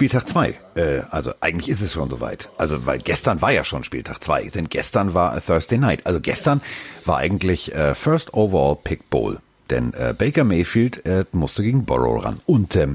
[0.00, 0.54] Spieltag zwei.
[0.76, 2.48] Äh, also eigentlich ist es schon soweit.
[2.56, 6.06] Also weil gestern war ja schon Spieltag zwei, denn gestern war Thursday Night.
[6.06, 6.62] Also gestern
[7.04, 9.40] war eigentlich äh, First Overall Pick Bowl.
[9.68, 12.40] Denn äh, Baker Mayfield äh, musste gegen Burrow ran.
[12.46, 12.94] Und ähm,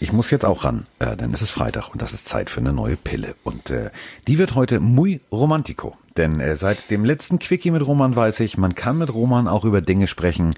[0.00, 2.60] ich muss jetzt auch ran, äh, denn es ist Freitag und das ist Zeit für
[2.60, 3.34] eine neue Pille.
[3.44, 3.90] Und äh,
[4.26, 5.98] die wird heute muy romantico.
[6.16, 9.66] Denn äh, seit dem letzten Quickie mit Roman weiß ich, man kann mit Roman auch
[9.66, 10.54] über Dinge sprechen,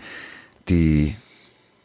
[0.69, 1.17] die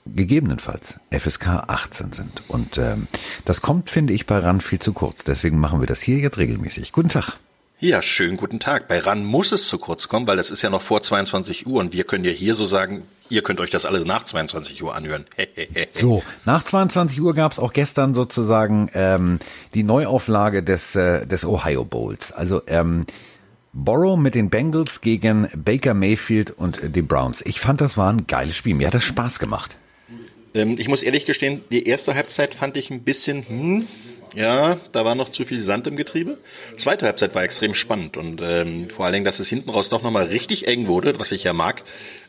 [0.05, 2.43] gegebenenfalls FSK 18 sind.
[2.47, 3.07] Und ähm,
[3.43, 5.23] das kommt, finde ich, bei RAN viel zu kurz.
[5.23, 6.91] Deswegen machen wir das hier jetzt regelmäßig.
[6.91, 7.37] Guten Tag.
[7.79, 8.87] Ja, schönen guten Tag.
[8.87, 11.81] Bei RAN muss es zu kurz kommen, weil das ist ja noch vor 22 Uhr
[11.81, 14.95] und wir können ja hier so sagen, ihr könnt euch das alles nach 22 Uhr
[14.95, 15.25] anhören.
[15.93, 19.39] so, nach 22 Uhr gab es auch gestern sozusagen ähm,
[19.73, 22.31] die Neuauflage des, äh, des Ohio Bowls.
[22.31, 23.05] Also ähm,
[23.73, 27.41] Borrow mit den Bengals gegen Baker Mayfield und die Browns.
[27.45, 28.73] Ich fand, das war ein geiles Spiel.
[28.73, 29.75] Mir hat das Spaß gemacht.
[30.55, 33.87] Ähm, ich muss ehrlich gestehen, die erste Halbzeit fand ich ein bisschen, hm,
[34.33, 36.37] ja, da war noch zu viel Sand im Getriebe.
[36.77, 40.01] Zweite Halbzeit war extrem spannend und ähm, vor allen Dingen, dass es hinten raus doch
[40.01, 41.83] nochmal richtig eng wurde, was ich ja mag,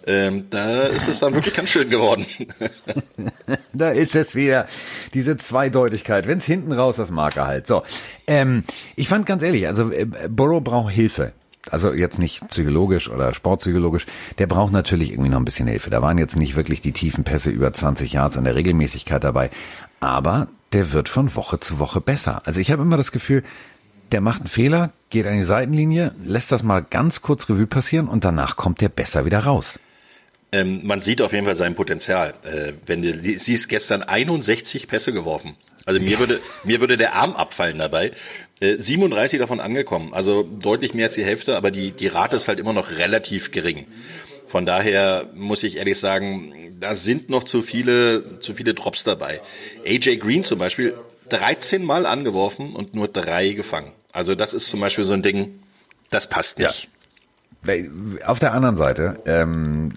[0.06, 2.26] ähm, da ist es dann wirklich ganz schön geworden.
[3.72, 4.68] da ist es wieder,
[5.14, 6.28] diese Zweideutigkeit.
[6.28, 7.66] Wenn es hinten raus das Marker halt.
[7.66, 7.82] So,
[8.26, 8.62] ähm,
[8.94, 11.32] ich fand ganz ehrlich, also äh, Burrow braucht Hilfe
[11.70, 14.06] also jetzt nicht psychologisch oder sportpsychologisch,
[14.38, 15.90] der braucht natürlich irgendwie noch ein bisschen Hilfe.
[15.90, 19.50] Da waren jetzt nicht wirklich die tiefen Pässe über 20 Yards an der Regelmäßigkeit dabei,
[20.00, 22.42] aber der wird von Woche zu Woche besser.
[22.44, 23.42] Also ich habe immer das Gefühl,
[24.12, 28.08] der macht einen Fehler, geht an die Seitenlinie, lässt das mal ganz kurz Revue passieren
[28.08, 29.78] und danach kommt der besser wieder raus.
[30.52, 32.34] Ähm, man sieht auf jeden Fall sein Potenzial.
[32.44, 35.56] Äh, wenn du siehst, gestern 61 Pässe geworfen.
[35.86, 38.10] Also mir würde, mir würde der Arm abfallen dabei.
[38.60, 42.48] 37 äh, davon angekommen, also deutlich mehr als die Hälfte, aber die, die Rate ist
[42.48, 43.86] halt immer noch relativ gering.
[44.46, 49.40] Von daher muss ich ehrlich sagen, da sind noch zu viele, zu viele Drops dabei.
[49.86, 50.94] AJ Green zum Beispiel
[51.28, 53.92] 13 Mal angeworfen und nur drei gefangen.
[54.12, 55.60] Also das ist zum Beispiel so ein Ding,
[56.10, 56.88] das passt nicht.
[57.66, 57.74] Ja.
[58.24, 59.92] Auf der anderen Seite, ähm,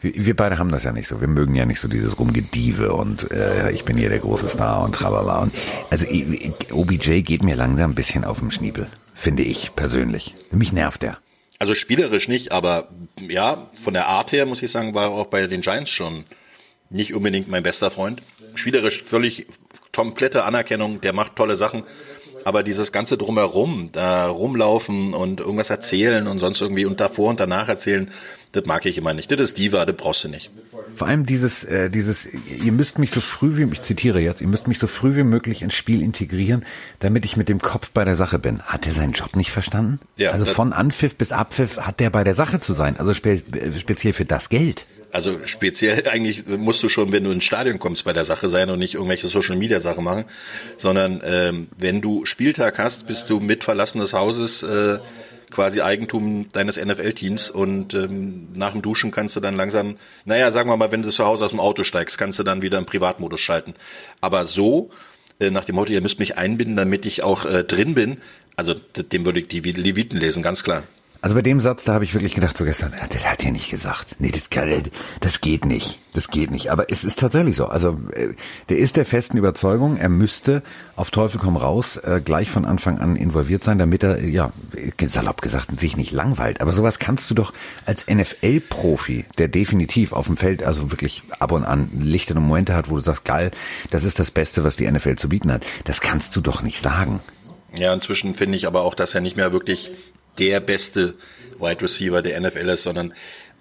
[0.00, 1.20] wir beide haben das ja nicht so.
[1.20, 4.84] Wir mögen ja nicht so dieses Rumgediewe und äh, ich bin hier der große Star
[4.84, 5.40] und tralala.
[5.40, 5.52] Und
[5.90, 6.06] also
[6.70, 10.34] OBJ geht mir langsam ein bisschen auf den Schniebel, finde ich persönlich.
[10.52, 11.18] Mich nervt er.
[11.58, 12.88] Also spielerisch nicht, aber
[13.20, 16.24] ja, von der Art her muss ich sagen, war er auch bei den Giants schon
[16.90, 18.22] nicht unbedingt mein bester Freund.
[18.54, 19.46] Spielerisch völlig
[19.92, 21.82] komplette Anerkennung, der macht tolle Sachen.
[22.44, 27.40] Aber dieses ganze Drumherum, da rumlaufen und irgendwas erzählen und sonst irgendwie und davor und
[27.40, 28.10] danach erzählen,
[28.52, 29.30] das mag ich immer nicht.
[29.30, 30.50] Das ist Diva, das brauchst du nicht.
[30.96, 34.48] Vor allem dieses, äh, dieses, ihr müsst mich so früh wie, ich zitiere jetzt, ihr
[34.48, 36.64] müsst mich so früh wie möglich ins Spiel integrieren,
[36.98, 38.62] damit ich mit dem Kopf bei der Sache bin.
[38.62, 40.00] Hat er seinen Job nicht verstanden?
[40.16, 42.96] Ja, also von Anpfiff bis Abpfiff hat der bei der Sache zu sein.
[42.98, 43.42] Also spe
[43.78, 44.86] speziell für das Geld.
[45.10, 48.70] Also speziell eigentlich musst du schon, wenn du ins Stadion kommst, bei der Sache sein
[48.70, 50.24] und nicht irgendwelche Social Media Sachen machen,
[50.76, 54.98] sondern ähm, wenn du Spieltag hast, bist du mit Verlassen des Hauses äh,
[55.50, 60.68] quasi Eigentum deines NFL-Teams und ähm, nach dem Duschen kannst du dann langsam, naja, sagen
[60.68, 62.86] wir mal, wenn du zu Hause aus dem Auto steigst, kannst du dann wieder im
[62.86, 63.74] Privatmodus schalten.
[64.20, 64.90] Aber so,
[65.40, 68.18] äh, nach dem Motto, ihr müsst mich einbinden, damit ich auch äh, drin bin,
[68.56, 70.82] also dem würde ich die Leviten lesen, ganz klar.
[71.20, 73.70] Also bei dem Satz, da habe ich wirklich gedacht, so gestern, der hat ja nicht
[73.70, 74.14] gesagt.
[74.20, 74.68] Nee, das, kann,
[75.20, 75.98] das geht nicht.
[76.14, 76.70] Das geht nicht.
[76.70, 77.66] Aber es ist tatsächlich so.
[77.66, 78.34] Also äh,
[78.68, 80.62] der ist der festen Überzeugung, er müsste
[80.94, 84.52] auf Teufel komm raus äh, gleich von Anfang an involviert sein, damit er, ja,
[85.02, 86.60] salopp gesagt, sich nicht langweilt.
[86.60, 87.52] Aber sowas kannst du doch
[87.84, 92.90] als NFL-Profi, der definitiv auf dem Feld also wirklich ab und an lichtende Momente hat,
[92.90, 93.50] wo du sagst, geil,
[93.90, 95.66] das ist das Beste, was die NFL zu bieten hat.
[95.84, 97.18] Das kannst du doch nicht sagen.
[97.76, 99.90] Ja, inzwischen finde ich aber auch, dass er nicht mehr wirklich
[100.38, 101.14] der beste
[101.58, 103.12] Wide Receiver der NFL ist, sondern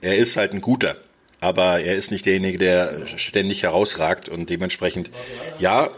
[0.02, 0.98] er ist halt ein guter.
[1.40, 5.12] Aber er ist nicht derjenige, der ständig herausragt und dementsprechend,
[5.60, 5.92] ja,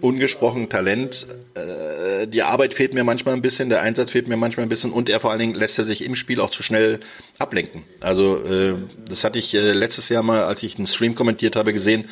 [0.00, 1.26] ungesprochen Talent.
[1.54, 4.92] Äh, die Arbeit fehlt mir manchmal ein bisschen, der Einsatz fehlt mir manchmal ein bisschen
[4.92, 7.00] und er vor allen Dingen lässt er sich im Spiel auch zu schnell
[7.38, 7.84] ablenken.
[8.00, 8.74] Also äh,
[9.08, 12.06] das hatte ich äh, letztes Jahr mal, als ich einen Stream kommentiert habe, gesehen.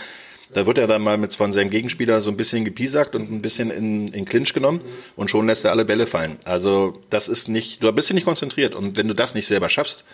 [0.54, 3.42] Da wird er dann mal mit von seinem Gegenspieler so ein bisschen gepiesackt und ein
[3.42, 4.80] bisschen in, in Clinch genommen
[5.16, 6.38] und schon lässt er alle Bälle fallen.
[6.44, 10.04] Also das ist nicht, du bist nicht konzentriert und wenn du das nicht selber schaffst,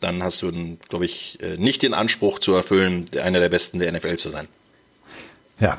[0.00, 0.52] dann hast du,
[0.88, 4.46] glaube ich, äh, nicht den Anspruch zu erfüllen, einer der Besten der NFL zu sein.
[5.58, 5.76] Ja,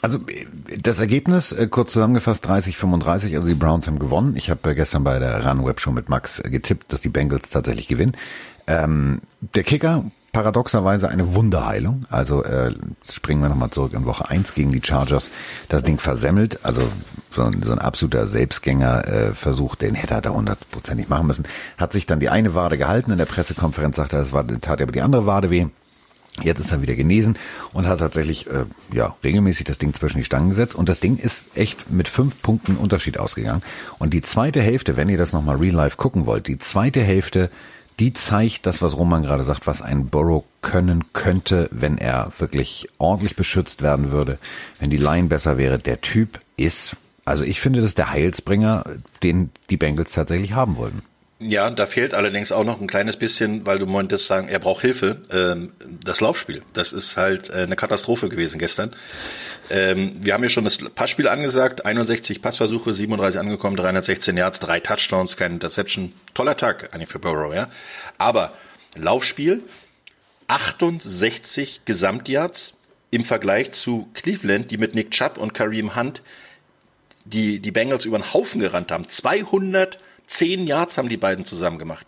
[0.00, 0.18] also
[0.78, 4.34] das Ergebnis, äh, kurz zusammengefasst, 30-35, also die Browns haben gewonnen.
[4.36, 7.86] Ich habe gestern bei der Run Web Show mit Max getippt, dass die Bengals tatsächlich
[7.86, 8.16] gewinnen.
[8.66, 12.06] Ähm, der Kicker, paradoxerweise eine Wunderheilung.
[12.10, 12.72] Also äh,
[13.08, 15.30] springen wir nochmal zurück in Woche eins gegen die Chargers.
[15.68, 16.82] Das Ding versemmelt, also
[17.30, 19.32] so ein, so ein absoluter Selbstgänger äh,
[19.80, 21.44] den hätte er da hundertprozentig machen müssen.
[21.76, 24.80] Hat sich dann die eine Wade gehalten, in der Pressekonferenz sagte er, es war, tat
[24.80, 25.66] aber die andere Wade weh.
[26.40, 27.36] Jetzt ist er wieder genesen
[27.74, 31.18] und hat tatsächlich äh, ja regelmäßig das Ding zwischen die Stangen gesetzt und das Ding
[31.18, 33.62] ist echt mit fünf Punkten Unterschied ausgegangen.
[33.98, 37.50] Und die zweite Hälfte, wenn ihr das nochmal real life gucken wollt, die zweite Hälfte,
[38.02, 42.88] die zeigt das, was Roman gerade sagt, was ein Burrow können könnte, wenn er wirklich
[42.98, 44.38] ordentlich beschützt werden würde,
[44.80, 45.78] wenn die Line besser wäre.
[45.78, 48.82] Der Typ ist, also ich finde, das ist der Heilsbringer,
[49.22, 51.02] den die Bengals tatsächlich haben wollten.
[51.38, 54.80] Ja, da fehlt allerdings auch noch ein kleines bisschen, weil du meintest sagen, er braucht
[54.80, 55.22] Hilfe.
[55.32, 55.70] Ähm,
[56.04, 58.96] das Laufspiel, das ist halt äh, eine Katastrophe gewesen gestern.
[59.72, 64.80] Ähm, wir haben ja schon das Passspiel angesagt, 61 Passversuche, 37 angekommen, 316 Yards, drei
[64.80, 66.12] Touchdowns, keine Interception.
[66.34, 67.70] Toller Tag eigentlich für Burrow, ja.
[68.18, 68.52] Aber
[68.96, 69.62] Laufspiel,
[70.48, 72.74] 68 Gesamtyards
[73.10, 76.20] im Vergleich zu Cleveland, die mit Nick Chubb und Kareem Hunt
[77.24, 79.08] die, die Bengals über den Haufen gerannt haben.
[79.08, 82.06] 200 Zehn Yards haben die beiden zusammen gemacht.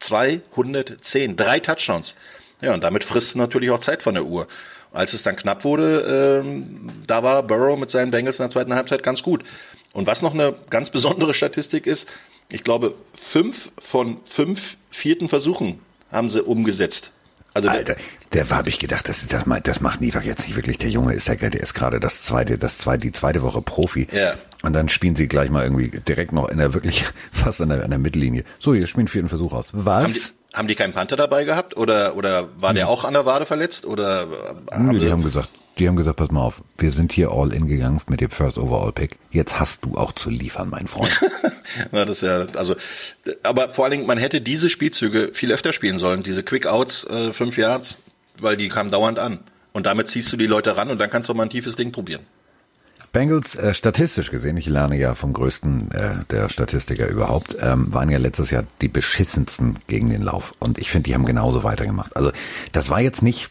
[0.00, 2.14] 210, drei Touchdowns.
[2.60, 4.48] Ja, und damit frisst natürlich auch Zeit von der Uhr.
[4.92, 8.74] Als es dann knapp wurde, ähm, da war Burrow mit seinen Bengals in der zweiten
[8.74, 9.44] Halbzeit ganz gut.
[9.92, 12.08] Und was noch eine ganz besondere Statistik ist,
[12.48, 17.12] ich glaube, fünf von fünf vierten Versuchen haben sie umgesetzt.
[17.52, 17.96] Also Alter,
[18.32, 20.78] der habe ich gedacht, das, das, das macht nie doch jetzt nicht wirklich.
[20.78, 24.06] Der Junge ist ja, der ist gerade das zweite, das zweite, die zweite Woche Profi.
[24.12, 24.34] Ja.
[24.62, 27.82] Und dann spielen sie gleich mal irgendwie direkt noch in der wirklich fast an der,
[27.82, 28.44] an der Mittellinie.
[28.58, 29.70] So, ihr spielen vierten Versuch aus.
[29.72, 30.34] Was?
[30.52, 33.46] Haben die, haben keinen Panther dabei gehabt oder oder war der auch an der Wade
[33.46, 34.26] verletzt oder?
[34.70, 37.52] Haben nee, die haben gesagt, die haben gesagt, pass mal auf, wir sind hier all
[37.52, 39.18] in gegangen mit dem First Overall Pick.
[39.30, 41.10] Jetzt hast du auch zu liefern, mein Freund.
[41.92, 42.74] Na, das ist ja, also,
[43.42, 47.04] aber vor allen Dingen, man hätte diese Spielzüge viel öfter spielen sollen, diese Quick Outs,
[47.04, 47.98] äh, fünf Yards,
[48.40, 49.40] weil die kamen dauernd an.
[49.72, 51.92] Und damit ziehst du die Leute ran und dann kannst du mal ein tiefes Ding
[51.92, 52.26] probieren.
[53.12, 58.08] Bengals äh, statistisch gesehen, ich lerne ja vom größten äh, der Statistiker überhaupt, ähm, waren
[58.08, 60.52] ja letztes Jahr die beschissensten gegen den Lauf.
[60.60, 62.16] Und ich finde, die haben genauso weitergemacht.
[62.16, 62.30] Also
[62.72, 63.50] das war jetzt nicht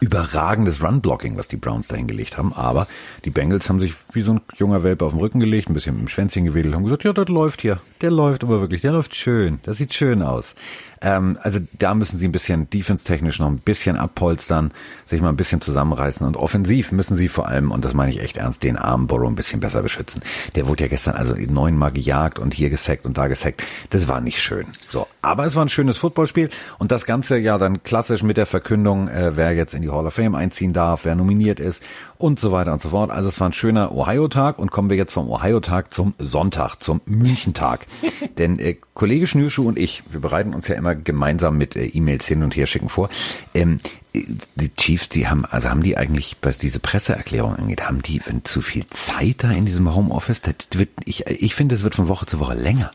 [0.00, 2.52] überragendes Run-Blocking, was die Browns da hingelegt haben.
[2.52, 2.86] Aber
[3.24, 5.96] die Bengals haben sich wie so ein junger Welpe auf den Rücken gelegt, ein bisschen
[5.96, 7.80] mit dem Schwänzchen gewedelt, haben gesagt, ja, das läuft hier.
[8.00, 9.60] Der läuft aber wirklich, der läuft schön.
[9.62, 10.54] Das sieht schön aus.
[11.00, 14.72] Ähm, also da müssen sie ein bisschen defense-technisch noch ein bisschen abpolstern,
[15.06, 18.20] sich mal ein bisschen zusammenreißen und offensiv müssen sie vor allem, und das meine ich
[18.20, 20.22] echt ernst, den armen Borrow ein bisschen besser beschützen.
[20.54, 23.62] Der wurde ja gestern also neunmal gejagt und hier gesackt und da gesackt.
[23.90, 24.66] Das war nicht schön.
[24.88, 28.46] So, aber es war ein schönes Footballspiel und das Ganze ja dann klassisch mit der
[28.46, 31.82] Verkündung, äh, wer jetzt in die Hall of Fame einziehen darf, wer nominiert ist
[32.18, 33.10] und so weiter und so fort.
[33.10, 37.00] Also es war ein schöner Ohio-Tag und kommen wir jetzt vom Ohio-Tag zum Sonntag, zum
[37.06, 37.86] München-Tag.
[38.38, 42.26] Denn äh, Kollege Schnürschuh und ich, wir bereiten uns ja immer gemeinsam mit äh, E-Mails
[42.26, 43.08] hin und her schicken vor.
[43.54, 43.78] Ähm,
[44.12, 48.62] die Chiefs, die haben, also haben die eigentlich, was diese Presseerklärung angeht, haben die zu
[48.62, 50.42] viel Zeit da in diesem Homeoffice?
[50.42, 52.90] Das wird, ich, ich finde, es wird von Woche zu Woche länger.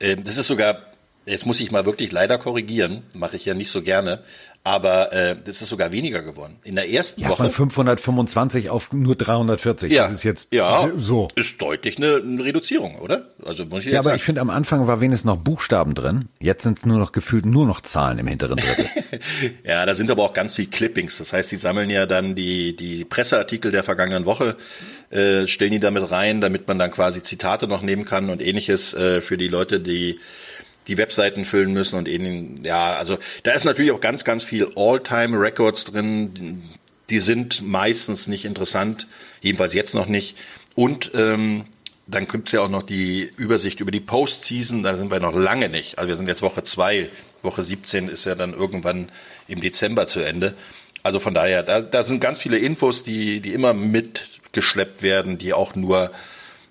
[0.00, 0.89] Ähm, das ist sogar
[1.30, 4.20] Jetzt muss ich mal wirklich leider korrigieren, mache ich ja nicht so gerne,
[4.64, 6.58] aber äh, das ist sogar weniger geworden.
[6.64, 9.90] In der ersten ja, Woche von 525 auf nur 340.
[9.90, 11.28] Ja, das ist jetzt ja, so.
[11.36, 13.26] Ist deutlich eine, eine Reduzierung, oder?
[13.44, 14.16] Also muss ich jetzt Ja, aber sagen.
[14.16, 16.26] ich finde am Anfang war wenigstens noch Buchstaben drin.
[16.40, 18.86] Jetzt sind es nur noch gefühlt nur noch Zahlen im hinteren Drittel.
[19.64, 21.16] ja, da sind aber auch ganz viel Clippings.
[21.18, 24.56] Das heißt, sie sammeln ja dann die die Presseartikel der vergangenen Woche
[25.10, 28.92] äh, stellen die damit rein, damit man dann quasi Zitate noch nehmen kann und ähnliches
[28.94, 30.18] äh, für die Leute, die
[30.90, 34.72] die Webseiten füllen müssen und eben, ja, also da ist natürlich auch ganz, ganz viel
[34.74, 36.62] All-Time-Records drin.
[37.10, 39.06] Die sind meistens nicht interessant,
[39.40, 40.36] jedenfalls jetzt noch nicht.
[40.74, 41.64] Und ähm,
[42.08, 45.68] dann gibt's ja auch noch die Übersicht über die Postseason, da sind wir noch lange
[45.68, 45.96] nicht.
[45.96, 47.08] Also wir sind jetzt Woche zwei,
[47.42, 49.10] Woche 17 ist ja dann irgendwann
[49.46, 50.54] im Dezember zu Ende.
[51.04, 55.52] Also von daher, da, da sind ganz viele Infos, die, die immer mitgeschleppt werden, die
[55.52, 56.10] auch nur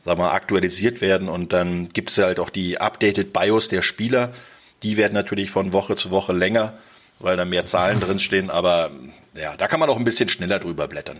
[0.06, 4.32] sag mal, aktualisiert werden und dann gibt es halt auch die Updated BIOS der Spieler.
[4.84, 6.74] Die werden natürlich von Woche zu Woche länger,
[7.20, 8.92] weil da mehr Zahlen drin stehen, aber
[9.36, 11.18] ja, da kann man auch ein bisschen schneller drüber blättern.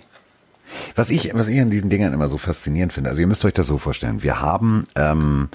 [0.96, 3.54] Was ich, was ich an diesen Dingern immer so faszinierend finde, also ihr müsst euch
[3.54, 5.50] das so vorstellen, wir haben, ähm,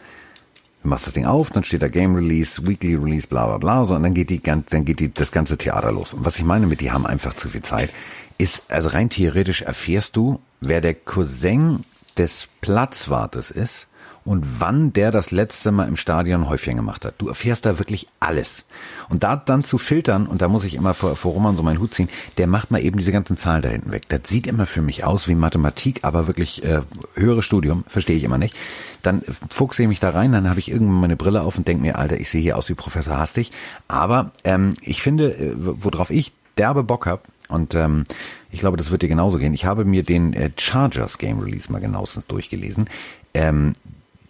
[0.82, 3.84] du machst das Ding auf, dann steht da Game Release, Weekly Release, bla bla bla,
[3.84, 6.14] so, und dann geht die, dann geht die, das ganze Theater los.
[6.14, 7.90] Und was ich meine mit, die haben einfach zu viel Zeit,
[8.38, 11.84] ist, also rein theoretisch erfährst du, wer der Cousin
[12.14, 13.86] des Platzwartes ist
[14.24, 17.14] und wann der das letzte Mal im Stadion Häufchen gemacht hat.
[17.18, 18.64] Du erfährst da wirklich alles.
[19.10, 21.78] Und da dann zu filtern, und da muss ich immer vor, vor Roman so meinen
[21.78, 24.08] Hut ziehen, der macht mal eben diese ganzen Zahlen da hinten weg.
[24.08, 26.80] Das sieht immer für mich aus wie Mathematik, aber wirklich äh,
[27.14, 28.56] höheres Studium, verstehe ich immer nicht.
[29.02, 31.82] Dann fuchse ich mich da rein, dann habe ich irgendwann meine Brille auf und denke
[31.82, 33.52] mir, Alter, ich sehe hier aus wie Professor Hastig.
[33.88, 38.04] Aber ähm, ich finde, äh, worauf ich derbe Bock hab und ähm,
[38.50, 39.54] ich glaube, das wird dir genauso gehen.
[39.54, 42.90] Ich habe mir den äh, Chargers Game Release mal genauestens durchgelesen.
[43.32, 43.74] Ähm,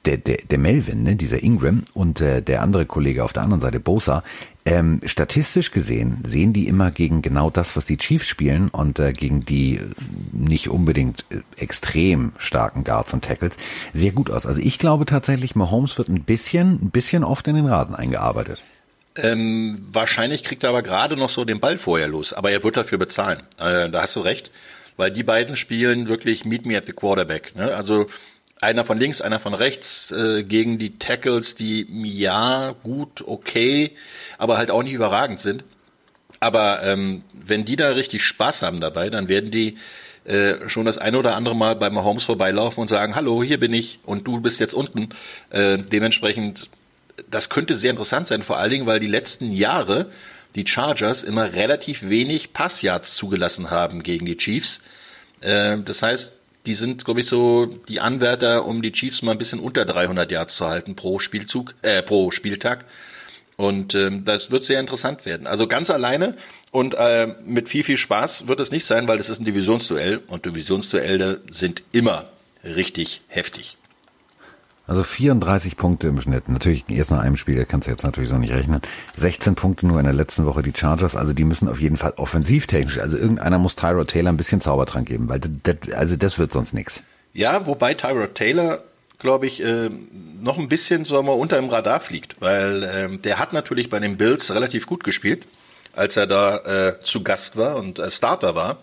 [0.04, 3.62] der, der, der Melvin, ne, dieser Ingram und äh, der andere Kollege auf der anderen
[3.62, 4.22] Seite, Bosa,
[4.66, 9.12] Ähm, statistisch gesehen sehen die immer gegen genau das, was die Chiefs spielen und äh,
[9.12, 9.78] gegen die
[10.32, 13.56] nicht unbedingt äh, extrem starken Guards und Tackles
[13.92, 14.46] sehr gut aus.
[14.46, 18.62] Also ich glaube tatsächlich, Mahomes wird ein bisschen, ein bisschen oft in den Rasen eingearbeitet.
[19.16, 22.76] Ähm, wahrscheinlich kriegt er aber gerade noch so den Ball vorher los, aber er wird
[22.76, 23.42] dafür bezahlen.
[23.58, 24.50] Äh, da hast du recht,
[24.96, 27.54] weil die beiden spielen wirklich Meet Me at the Quarterback.
[27.54, 27.74] Ne?
[27.74, 28.06] Also
[28.60, 33.92] einer von links, einer von rechts äh, gegen die Tackles, die ja gut, okay,
[34.38, 35.64] aber halt auch nicht überragend sind.
[36.40, 39.78] Aber ähm, wenn die da richtig Spaß haben dabei, dann werden die
[40.24, 43.72] äh, schon das eine oder andere Mal bei Mahomes vorbeilaufen und sagen, hallo, hier bin
[43.72, 45.10] ich und du bist jetzt unten.
[45.50, 46.68] Äh, dementsprechend
[47.30, 50.10] das könnte sehr interessant sein, vor allen Dingen, weil die letzten Jahre
[50.54, 54.82] die Chargers immer relativ wenig Passyards zugelassen haben gegen die Chiefs.
[55.40, 56.32] Äh, das heißt,
[56.66, 60.30] die sind, glaube ich, so die Anwärter, um die Chiefs mal ein bisschen unter 300
[60.30, 62.84] Yards zu halten pro Spielzug, äh, pro Spieltag.
[63.56, 65.46] Und ähm, das wird sehr interessant werden.
[65.46, 66.36] Also ganz alleine
[66.70, 70.22] und äh, mit viel, viel Spaß wird es nicht sein, weil das ist ein Divisionsduell
[70.26, 72.30] und Divisionsduelle sind immer
[72.64, 73.76] richtig heftig.
[74.86, 76.48] Also 34 Punkte im Schnitt.
[76.48, 78.82] Natürlich erst nach einem Spiel, da kannst du jetzt natürlich so nicht rechnen.
[79.16, 81.16] 16 Punkte nur in der letzten Woche die Chargers.
[81.16, 82.98] Also die müssen auf jeden Fall offensivtechnisch.
[82.98, 86.74] Also irgendeiner muss Tyrod Taylor ein bisschen Zaubertrank geben, weil das, also das wird sonst
[86.74, 87.00] nichts.
[87.32, 88.80] Ja, wobei Tyrod Taylor,
[89.18, 89.88] glaube ich, äh,
[90.40, 94.00] noch ein bisschen so mal unter dem Radar fliegt, weil äh, der hat natürlich bei
[94.00, 95.46] den Bills relativ gut gespielt,
[95.94, 98.76] als er da äh, zu Gast war und äh, Starter war.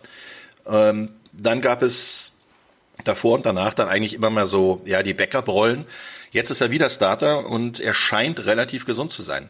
[0.65, 2.30] Ähm, dann gab es
[3.03, 5.86] davor und danach dann eigentlich immer mal so, ja, die Backup-Rollen.
[6.31, 9.50] Jetzt ist er wieder Starter und er scheint relativ gesund zu sein.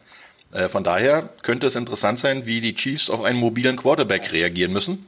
[0.52, 4.72] Äh, von daher könnte es interessant sein, wie die Chiefs auf einen mobilen Quarterback reagieren
[4.72, 5.06] müssen.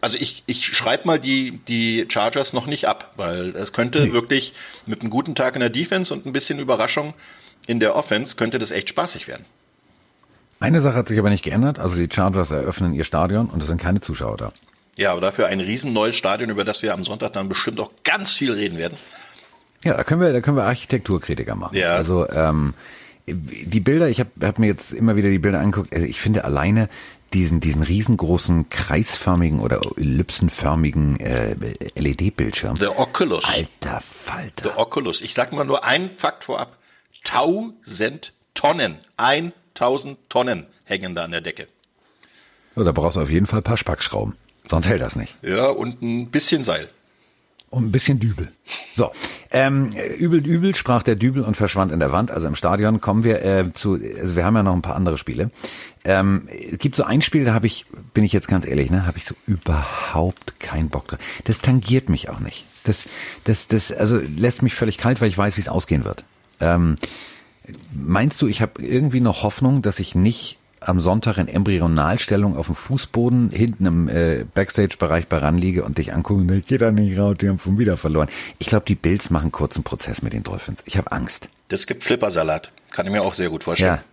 [0.00, 4.12] Also ich, ich schreibe mal die, die Chargers noch nicht ab, weil es könnte nee.
[4.12, 7.14] wirklich mit einem guten Tag in der Defense und ein bisschen Überraschung
[7.66, 9.46] in der Offense könnte das echt spaßig werden.
[10.58, 11.78] Eine Sache hat sich aber nicht geändert.
[11.78, 14.52] Also die Chargers eröffnen ihr Stadion und es sind keine Zuschauer da.
[14.98, 17.90] Ja, aber dafür ein riesen neues Stadion, über das wir am Sonntag dann bestimmt auch
[18.04, 18.98] ganz viel reden werden.
[19.84, 21.76] Ja, da können wir, da können wir Architekturkritiker machen.
[21.76, 21.94] Ja.
[21.94, 22.74] Also ähm,
[23.26, 25.92] die Bilder, ich habe hab mir jetzt immer wieder die Bilder angeguckt.
[25.94, 26.88] Also ich finde alleine
[27.32, 31.56] diesen diesen riesengroßen kreisförmigen oder ellipsenförmigen äh,
[31.94, 32.78] LED-Bildschirm.
[32.78, 33.44] Der Oculus.
[33.44, 34.68] Alter Falter.
[34.68, 35.22] Der Oculus.
[35.22, 36.76] Ich sag mal nur einen Fakt vorab:
[37.24, 41.68] Tausend Tonnen, 1000 Tonnen hängen da an der Decke.
[42.74, 44.34] So, da brauchst du auf jeden Fall ein paar Spackschrauben.
[44.68, 45.36] Sonst hält das nicht.
[45.42, 46.88] Ja, und ein bisschen Seil.
[47.72, 48.52] Und ein bisschen Dübel.
[48.94, 49.12] So,
[49.50, 52.30] ähm, übel, übel sprach der Dübel und verschwand in der Wand.
[52.30, 55.16] Also im Stadion kommen wir äh, zu, also wir haben ja noch ein paar andere
[55.16, 55.50] Spiele.
[56.04, 59.06] Ähm, es gibt so ein Spiel, da habe ich, bin ich jetzt ganz ehrlich, ne,
[59.06, 61.18] habe ich so überhaupt keinen Bock drauf.
[61.44, 62.66] Das tangiert mich auch nicht.
[62.84, 63.08] Das,
[63.44, 66.24] das, das, also lässt mich völlig kalt, weil ich weiß, wie es ausgehen wird.
[66.60, 66.96] Ähm,
[67.94, 70.58] meinst du, ich habe irgendwie noch Hoffnung, dass ich nicht
[70.88, 76.12] am Sonntag in Embryonalstellung auf dem Fußboden hinten im äh, Backstage-Bereich bei ranliege und dich
[76.12, 78.28] angucken, ich geh da nicht raus, die haben schon wieder verloren.
[78.58, 80.82] Ich glaube, die Bills machen kurzen Prozess mit den Dolphins.
[80.84, 81.48] Ich habe Angst.
[81.68, 82.70] Das gibt Flippersalat.
[82.92, 83.96] Kann ich mir auch sehr gut vorstellen.
[83.96, 84.04] Ja.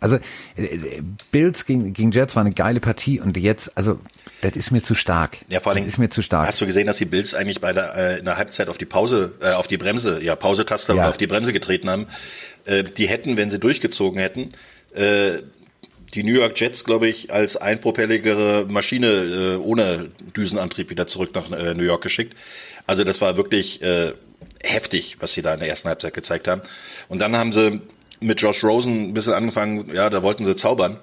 [0.00, 0.16] Also
[0.56, 3.98] äh, Bills gegen, gegen Jets war eine geile Partie und jetzt, also
[4.40, 5.38] das ist mir zu stark.
[5.50, 6.48] Ja, vor allem das ist mir zu stark.
[6.48, 8.86] Hast du gesehen, dass die Bills eigentlich bei der äh, in der Halbzeit auf die
[8.86, 11.08] Pause, äh, auf die Bremse, ja Pausetaste ja.
[11.08, 12.06] auf die Bremse getreten haben?
[12.64, 14.48] Äh, die hätten, wenn sie durchgezogen hätten,
[14.94, 15.42] äh,
[16.14, 21.50] die New York Jets, glaube ich, als einpropelligere Maschine äh, ohne Düsenantrieb wieder zurück nach
[21.50, 22.36] äh, New York geschickt.
[22.86, 24.12] Also das war wirklich äh,
[24.62, 26.62] heftig, was sie da in der ersten Halbzeit gezeigt haben.
[27.08, 27.80] Und dann haben sie
[28.20, 30.98] mit Josh Rosen ein bisschen angefangen, ja, da wollten sie zaubern.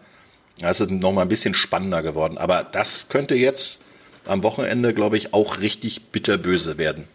[0.60, 2.38] Das ist nochmal ein bisschen spannender geworden.
[2.38, 3.84] Aber das könnte jetzt
[4.26, 7.08] am Wochenende, glaube ich, auch richtig bitterböse werden.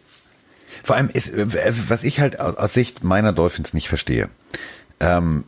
[0.83, 1.45] Vor allem ist, äh,
[1.89, 4.29] was ich halt aus Sicht meiner Dolphins nicht verstehe.
[4.99, 5.43] Ähm,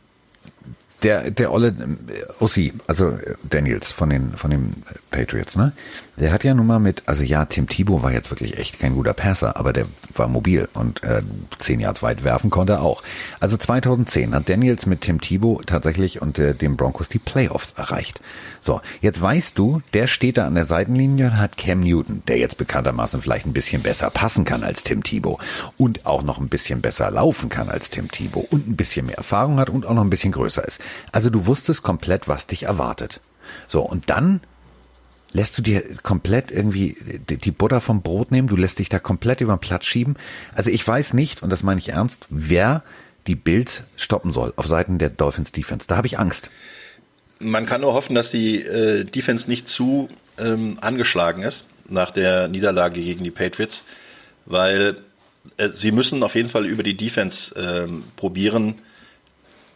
[1.02, 5.72] der, der Olle äh, Ossi, also äh, Daniels von den, von den Patriots, ne?
[6.18, 8.94] Der hat ja nun mal mit, also ja, Tim Thibault war jetzt wirklich echt kein
[8.94, 11.22] guter Passer, aber der war mobil und äh,
[11.58, 13.02] zehn Yards weit werfen konnte er auch.
[13.38, 18.20] Also 2010 hat Daniels mit Tim Thibault tatsächlich und äh, dem Broncos die Playoffs erreicht.
[18.62, 22.38] So, jetzt weißt du, der steht da an der Seitenlinie und hat Cam Newton, der
[22.38, 25.40] jetzt bekanntermaßen vielleicht ein bisschen besser passen kann als Tim Thibault
[25.76, 29.18] und auch noch ein bisschen besser laufen kann als Tim Thibault und ein bisschen mehr
[29.18, 30.80] Erfahrung hat und auch noch ein bisschen größer ist.
[31.12, 33.20] Also du wusstest komplett, was dich erwartet.
[33.68, 34.40] So, und dann
[35.32, 36.96] lässt du dir komplett irgendwie
[37.28, 40.16] die Butter vom Brot nehmen, du lässt dich da komplett über den Platz schieben.
[40.54, 42.82] Also ich weiß nicht, und das meine ich ernst, wer
[43.26, 45.86] die Bills stoppen soll auf Seiten der Dolphins Defense.
[45.88, 46.50] Da habe ich Angst.
[47.38, 52.48] Man kann nur hoffen, dass die äh, Defense nicht zu ähm, angeschlagen ist nach der
[52.48, 53.84] Niederlage gegen die Patriots,
[54.46, 54.96] weil
[55.58, 58.76] äh, sie müssen auf jeden Fall über die Defense ähm, probieren,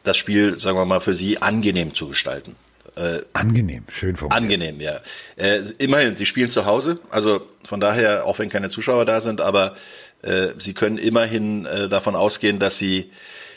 [0.02, 2.56] das Spiel, sagen wir mal, für sie angenehm zu gestalten.
[2.96, 4.42] Äh, angenehm, schön formuliert.
[4.42, 5.00] Angenehm, ja.
[5.36, 9.40] Äh, immerhin, sie spielen zu Hause, also von daher, auch wenn keine Zuschauer da sind,
[9.40, 9.74] aber
[10.22, 13.10] äh, sie können immerhin äh, davon ausgehen, dass sie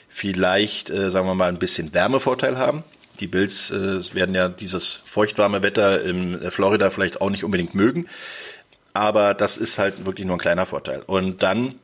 [0.08, 2.84] vielleicht, äh, sagen wir mal, ein bisschen Wärmevorteil haben.
[3.20, 8.08] Die Bills äh, werden ja dieses feuchtwarme Wetter in Florida vielleicht auch nicht unbedingt mögen,
[8.94, 11.02] aber das ist halt wirklich nur ein kleiner Vorteil.
[11.02, 11.76] Und dann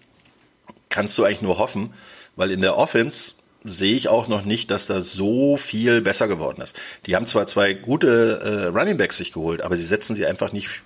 [0.90, 1.94] kannst du eigentlich nur hoffen,
[2.36, 6.62] weil in der Offense sehe ich auch noch nicht, dass da so viel besser geworden
[6.62, 6.80] ist.
[7.06, 10.54] Die haben zwar zwei gute äh, Running Backs sich geholt, aber sie setzen sie einfach
[10.54, 10.82] nicht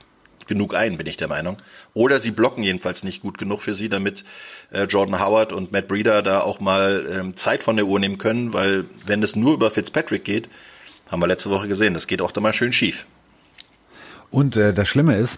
[0.47, 1.57] genug ein, bin ich der Meinung.
[1.93, 4.25] Oder sie blocken jedenfalls nicht gut genug für sie, damit
[4.71, 8.17] äh, Jordan Howard und Matt Breeder da auch mal ähm, Zeit von der Uhr nehmen
[8.17, 10.49] können, weil wenn es nur über Fitzpatrick geht,
[11.09, 13.05] haben wir letzte Woche gesehen, das geht auch da mal schön schief.
[14.31, 15.37] Und äh, das Schlimme ist,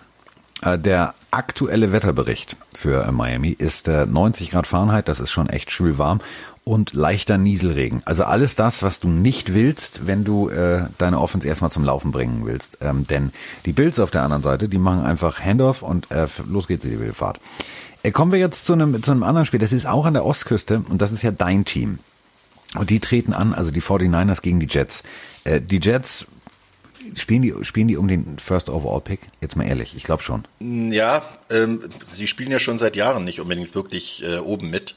[0.61, 5.49] äh, der aktuelle Wetterbericht für äh, Miami ist 90 äh, Grad Fahrenheit, das ist schon
[5.49, 6.21] echt schwül warm
[6.65, 8.01] und leichter Nieselregen.
[8.05, 12.11] Also alles das, was du nicht willst, wenn du äh, deine Offense erstmal zum Laufen
[12.11, 12.79] bringen willst.
[12.81, 13.31] Ähm, denn
[13.65, 16.91] die Bills auf der anderen Seite, die machen einfach Handoff und äh, los geht's in
[16.91, 17.39] die Wildfahrt.
[18.01, 19.59] Äh, kommen wir jetzt zu einem, zu einem anderen Spiel.
[19.59, 21.99] Das ist auch an der Ostküste und das ist ja dein Team.
[22.75, 25.03] Und die treten an, also die 49ers gegen die Jets.
[25.43, 26.25] Äh, die Jets
[27.15, 29.19] Spielen die, spielen die um den First Overall Pick?
[29.39, 30.47] Jetzt mal ehrlich, ich glaube schon.
[30.59, 34.95] Ja, ähm, sie spielen ja schon seit Jahren nicht unbedingt wirklich äh, oben mit.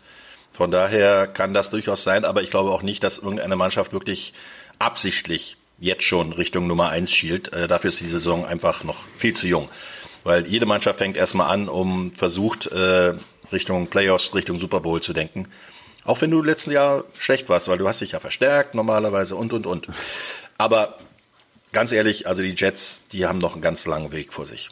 [0.59, 4.33] Von daher kann das durchaus sein, aber ich glaube auch nicht, dass irgendeine Mannschaft wirklich
[4.81, 7.53] absichtlich jetzt schon Richtung Nummer eins schielt.
[7.53, 9.69] Äh, dafür ist die Saison einfach noch viel zu jung.
[10.25, 13.15] Weil jede Mannschaft fängt erstmal an, um versucht, äh,
[13.53, 15.47] Richtung Playoffs, Richtung Super Bowl zu denken.
[16.03, 19.53] Auch wenn du letzten Jahr schlecht warst, weil du hast dich ja verstärkt normalerweise und,
[19.53, 19.87] und, und.
[20.59, 20.99] Aber
[21.71, 24.71] ganz ehrlich, also die Jets, die haben noch einen ganz langen Weg vor sich.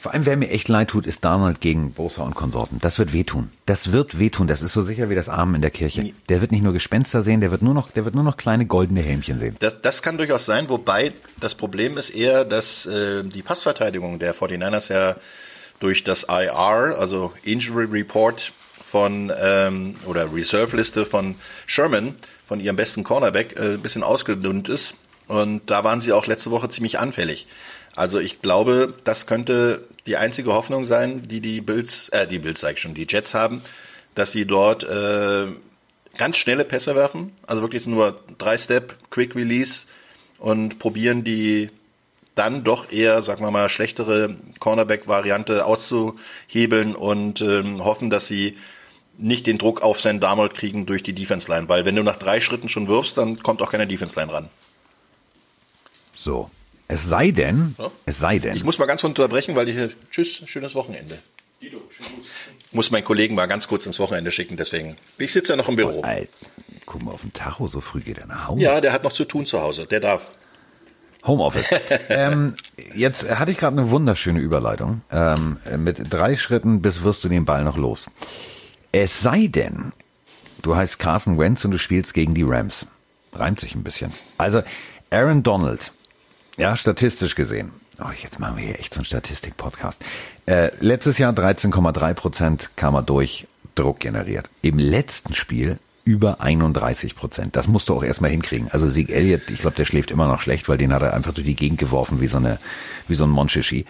[0.00, 2.78] Vor allem, wer mir echt leid tut, ist Donald gegen Bosa und Konsorten.
[2.80, 3.50] Das wird wehtun.
[3.66, 4.46] Das wird wehtun.
[4.46, 6.14] Das ist so sicher wie das Armen in der Kirche.
[6.30, 8.64] Der wird nicht nur Gespenster sehen, der wird nur noch, der wird nur noch kleine
[8.64, 9.56] goldene Helmchen sehen.
[9.58, 14.34] Das, das kann durchaus sein, wobei das Problem ist eher, dass äh, die Passverteidigung der
[14.34, 15.16] 49ers ja
[15.80, 21.34] durch das IR, also Injury Report von ähm, oder Reserve Liste von
[21.66, 22.14] Sherman,
[22.46, 24.96] von ihrem besten Cornerback, äh, ein bisschen ausgedünnt ist.
[25.28, 27.46] Und da waren sie auch letzte Woche ziemlich anfällig.
[27.96, 32.60] Also ich glaube, das könnte die einzige Hoffnung sein, die die Bills, äh, die Bills
[32.60, 33.62] sag ich schon, die Jets haben,
[34.16, 35.46] dass sie dort äh,
[36.18, 39.86] ganz schnelle Pässe werfen, also wirklich nur drei Step, Quick Release
[40.38, 41.70] und probieren die
[42.34, 48.56] dann doch eher, sagen wir mal, schlechtere Cornerback-Variante auszuhebeln und ähm, hoffen, dass sie
[49.16, 52.40] nicht den Druck auf Sam Darnold kriegen durch die Defense-Line, weil wenn du nach drei
[52.40, 54.48] Schritten schon wirfst, dann kommt auch keine Defense-Line ran.
[56.16, 56.50] So,
[56.90, 57.90] es sei denn, ja?
[58.06, 58.56] es sei denn.
[58.56, 61.18] Ich muss mal ganz unterbrechen, weil ich hier, tschüss, schönes Wochenende.
[61.62, 61.80] Dido,
[62.66, 64.96] Ich muss meinen Kollegen mal ganz kurz ins Wochenende schicken, deswegen.
[65.18, 66.00] Ich sitze ja noch im Büro.
[66.00, 66.28] Oh, Alter,
[66.86, 68.62] guck mal auf den Tacho, so früh geht er nach Hause.
[68.62, 70.32] Ja, der hat noch zu tun zu Hause, der darf.
[71.24, 71.68] Homeoffice.
[72.08, 72.56] ähm,
[72.94, 75.02] jetzt hatte ich gerade eine wunderschöne Überleitung.
[75.12, 78.06] Ähm, mit drei Schritten bis wirst du den Ball noch los.
[78.90, 79.92] Es sei denn,
[80.62, 82.86] du heißt Carson Wentz und du spielst gegen die Rams.
[83.32, 84.12] Reimt sich ein bisschen.
[84.38, 84.62] Also
[85.10, 85.92] Aaron Donald
[86.60, 87.70] ja, statistisch gesehen.
[87.98, 90.02] Oh, jetzt machen wir hier echt so einen Statistik-Podcast.
[90.46, 94.50] Äh, letztes Jahr 13,3 Prozent kam er durch, Druck generiert.
[94.60, 97.56] Im letzten Spiel über 31 Prozent.
[97.56, 98.68] Das musst du auch erstmal hinkriegen.
[98.70, 101.32] Also Sieg Elliott, ich glaube, der schläft immer noch schlecht, weil den hat er einfach
[101.32, 102.58] durch die Gegend geworfen wie so eine,
[103.08, 103.86] wie so ein Monchichi.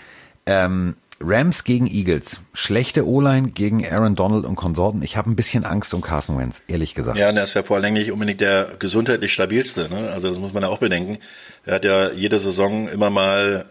[0.46, 2.40] Ähm, Rams gegen Eagles.
[2.54, 5.02] Schlechte O-Line gegen Aaron Donald und Konsorten.
[5.02, 7.18] Ich habe ein bisschen Angst um Carson Wentz, ehrlich gesagt.
[7.18, 9.88] Ja, und er ist ja vor allem nicht unbedingt der gesundheitlich stabilste.
[9.90, 10.10] Ne?
[10.10, 11.18] Also das muss man ja auch bedenken.
[11.66, 13.66] Er hat ja jede Saison immer mal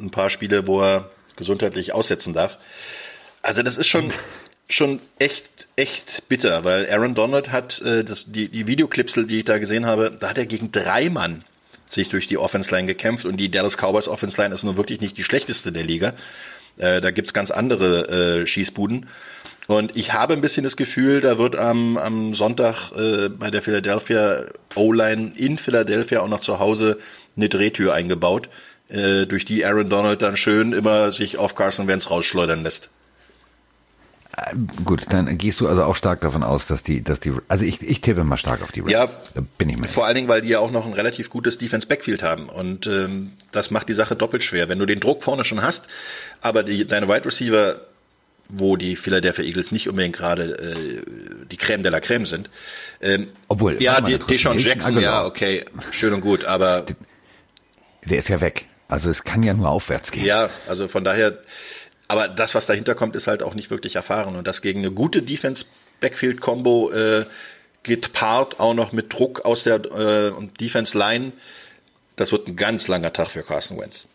[0.00, 2.58] äh, ein paar Spiele, wo er gesundheitlich aussetzen darf.
[3.42, 4.10] Also das ist schon
[4.70, 9.44] schon echt echt bitter, weil Aaron Donald hat äh, das, die, die Videoclips, die ich
[9.44, 11.44] da gesehen habe, da hat er gegen drei Mann
[11.84, 15.00] sich durch die Offense Line gekämpft und die Dallas Cowboys Offense Line ist nun wirklich
[15.00, 16.14] nicht die schlechteste der Liga.
[16.80, 19.06] Äh, da gibt's ganz andere äh, Schießbuden.
[19.66, 23.62] Und ich habe ein bisschen das Gefühl, da wird am, am Sonntag äh, bei der
[23.62, 26.98] Philadelphia O-Line in Philadelphia auch noch zu Hause
[27.36, 28.48] eine Drehtür eingebaut,
[28.88, 32.88] äh, durch die Aaron Donald dann schön immer sich auf Carson Wentz rausschleudern lässt.
[34.40, 37.64] Äh, gut, dann gehst du also auch stark davon aus, dass die, dass die, also
[37.64, 38.92] ich, ich tippe mal stark auf die Rams.
[38.92, 39.86] Ja, da bin ich mir.
[39.86, 42.86] Vor allen Dingen, weil die ja auch noch ein relativ gutes Defense Backfield haben und
[42.86, 44.68] ähm, das macht die Sache doppelt schwer.
[44.68, 45.86] Wenn du den Druck vorne schon hast,
[46.40, 47.80] aber die, deine Wide Receiver,
[48.48, 51.02] wo die Philadelphia Eagles nicht unbedingt gerade äh,
[51.50, 52.50] die Creme de la Creme sind.
[53.00, 56.86] Ähm, Obwohl, ja, die, Deshaun Jackson, ja, okay, schön und gut, aber
[58.04, 58.66] der ist ja weg.
[58.88, 60.24] Also es kann ja nur aufwärts gehen.
[60.24, 61.38] Ja, also von daher
[62.10, 64.34] aber das, was dahinter kommt, ist halt auch nicht wirklich erfahren.
[64.34, 67.24] Und das gegen eine gute Defense-Backfield-Combo äh,
[67.84, 71.30] gepaart auch noch mit Druck aus der äh, Defense Line.
[72.16, 74.08] Das wird ein ganz langer Tag für Carson Wentz.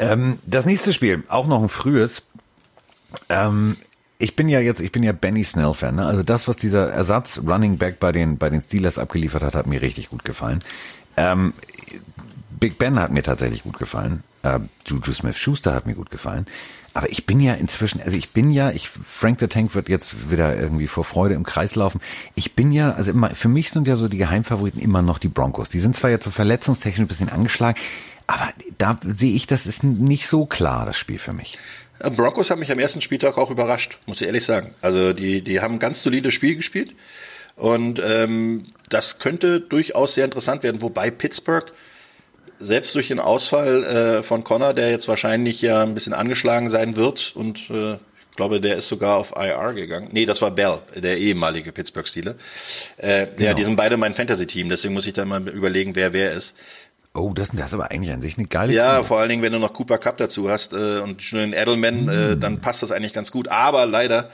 [0.00, 2.24] Ähm, das nächste Spiel, auch noch ein frühes.
[3.28, 3.76] Ähm,
[4.18, 5.94] ich bin ja jetzt, ich bin ja Benny Snell Fan.
[5.94, 6.04] Ne?
[6.04, 9.68] Also das, was dieser Ersatz Running Back bei den bei den Steelers abgeliefert hat, hat
[9.68, 10.64] mir richtig gut gefallen.
[11.16, 11.54] Ähm,
[12.58, 14.24] Big Ben hat mir tatsächlich gut gefallen.
[14.46, 16.46] Äh, Juju Smith Schuster hat mir gut gefallen.
[16.94, 20.30] Aber ich bin ja inzwischen, also ich bin ja, ich, Frank the Tank wird jetzt
[20.30, 22.00] wieder irgendwie vor Freude im Kreis laufen.
[22.34, 25.28] Ich bin ja, also immer, für mich sind ja so die Geheimfavoriten immer noch die
[25.28, 25.68] Broncos.
[25.68, 27.78] Die sind zwar jetzt so verletzungstechnisch ein bisschen angeschlagen,
[28.26, 31.58] aber da sehe ich, das ist nicht so klar, das Spiel für mich.
[31.98, 34.74] Broncos haben mich am ersten Spieltag auch überrascht, muss ich ehrlich sagen.
[34.80, 36.94] Also die, die haben ein ganz solides Spiel gespielt.
[37.56, 41.72] Und ähm, das könnte durchaus sehr interessant werden, wobei Pittsburgh
[42.58, 46.96] selbst durch den Ausfall äh, von Connor, der jetzt wahrscheinlich ja ein bisschen angeschlagen sein
[46.96, 50.08] wird und äh, ich glaube, der ist sogar auf IR gegangen.
[50.12, 52.34] Nee, das war Bell, der ehemalige Pittsburgh Steeler.
[52.98, 53.48] Äh, genau.
[53.48, 56.54] Ja, die sind beide mein Fantasy-Team, deswegen muss ich da mal überlegen, wer wer ist.
[57.14, 59.04] Oh, das, das ist aber eigentlich an sich eine geile Ja, Kugel.
[59.04, 62.04] vor allen Dingen, wenn du noch Cooper Cup dazu hast äh, und schon einen Edelman,
[62.04, 62.08] mm.
[62.08, 63.48] äh, dann passt das eigentlich ganz gut.
[63.48, 64.28] Aber leider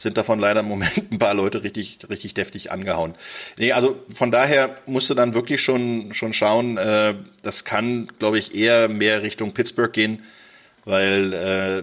[0.00, 3.14] sind davon leider im Moment ein paar Leute richtig, richtig deftig angehauen.
[3.58, 8.38] Nee, also von daher musst du dann wirklich schon, schon schauen, äh, das kann, glaube
[8.38, 10.22] ich, eher mehr Richtung Pittsburgh gehen,
[10.86, 11.82] weil äh,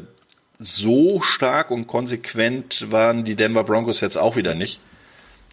[0.58, 4.80] so stark und konsequent waren die Denver Broncos jetzt auch wieder nicht.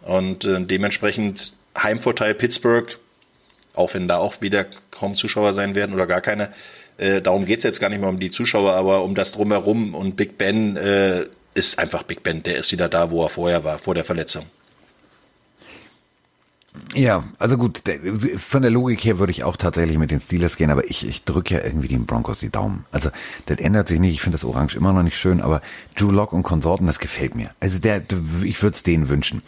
[0.01, 2.99] Und äh, dementsprechend Heimvorteil Pittsburgh,
[3.75, 6.51] auch wenn da auch wieder kaum Zuschauer sein werden oder gar keine.
[6.97, 9.95] Äh, darum geht's jetzt gar nicht mehr um die Zuschauer, aber um das drumherum.
[9.95, 12.43] Und Big Ben äh, ist einfach Big Ben.
[12.43, 14.47] Der ist wieder da, wo er vorher war, vor der Verletzung.
[16.93, 17.83] Ja, also gut,
[18.37, 21.25] von der Logik her würde ich auch tatsächlich mit den Steelers gehen, aber ich, ich
[21.25, 22.85] drücke ja irgendwie den Broncos die Daumen.
[22.91, 23.11] Also
[23.47, 25.61] das ändert sich nicht, ich finde das Orange immer noch nicht schön, aber
[25.97, 27.51] Drew Lock und Konsorten, das gefällt mir.
[27.61, 28.03] Also der,
[28.43, 29.43] ich würde es denen wünschen.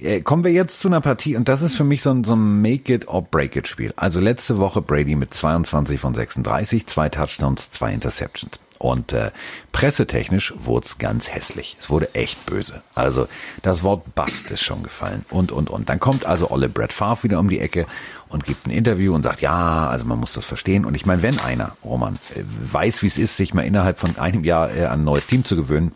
[0.00, 2.34] Äh, kommen wir jetzt zu einer Partie und das ist für mich so ein, so
[2.34, 3.92] ein Make-it-or-Break-it-Spiel.
[3.94, 8.58] Also letzte Woche Brady mit 22 von 36, zwei Touchdowns, zwei Interceptions.
[8.82, 9.30] Und äh,
[9.70, 11.76] pressetechnisch wurde es ganz hässlich.
[11.78, 12.82] Es wurde echt böse.
[12.96, 13.28] Also
[13.62, 15.24] das Wort Bust ist schon gefallen.
[15.30, 15.88] Und, und, und.
[15.88, 17.86] Dann kommt also Olle Brad Favre wieder um die Ecke
[18.28, 20.84] und gibt ein Interview und sagt, ja, also man muss das verstehen.
[20.84, 22.42] Und ich meine, wenn einer, Roman, äh,
[22.72, 25.44] weiß, wie es ist, sich mal innerhalb von einem Jahr äh, an ein neues Team
[25.44, 25.92] zu gewöhnen,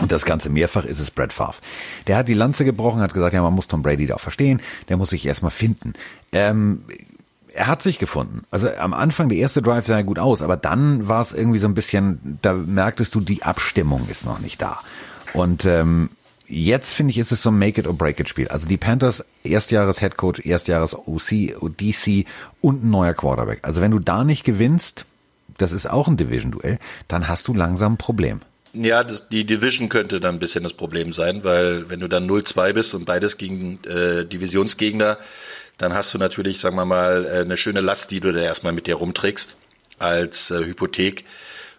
[0.00, 1.58] und das Ganze mehrfach ist es Brad Favre.
[2.08, 4.60] Der hat die Lanze gebrochen, hat gesagt, ja, man muss Tom Brady da auch verstehen,
[4.88, 5.92] der muss sich erstmal finden.
[6.32, 6.82] Ähm,
[7.54, 8.42] er hat sich gefunden.
[8.50, 11.68] Also am Anfang, der erste Drive sah gut aus, aber dann war es irgendwie so
[11.68, 14.80] ein bisschen, da merktest du, die Abstimmung ist noch nicht da.
[15.32, 16.10] Und ähm,
[16.46, 18.48] jetzt finde ich, ist es so ein Make it or break it Spiel.
[18.48, 22.26] Also die Panthers, Erstjahres Head Coach, Erstjahres OC, DC
[22.60, 23.60] und ein neuer Quarterback.
[23.62, 25.06] Also wenn du da nicht gewinnst,
[25.56, 28.40] das ist auch ein Division-Duell, dann hast du langsam ein Problem.
[28.72, 32.28] Ja, das, die Division könnte dann ein bisschen das Problem sein, weil wenn du dann
[32.28, 35.16] 0-2 bist und beides gegen äh, Divisionsgegner,
[35.78, 38.72] dann hast du natürlich, sagen wir mal, äh, eine schöne Last, die du da erstmal
[38.72, 39.56] mit dir rumträgst
[39.98, 41.24] als äh, Hypothek,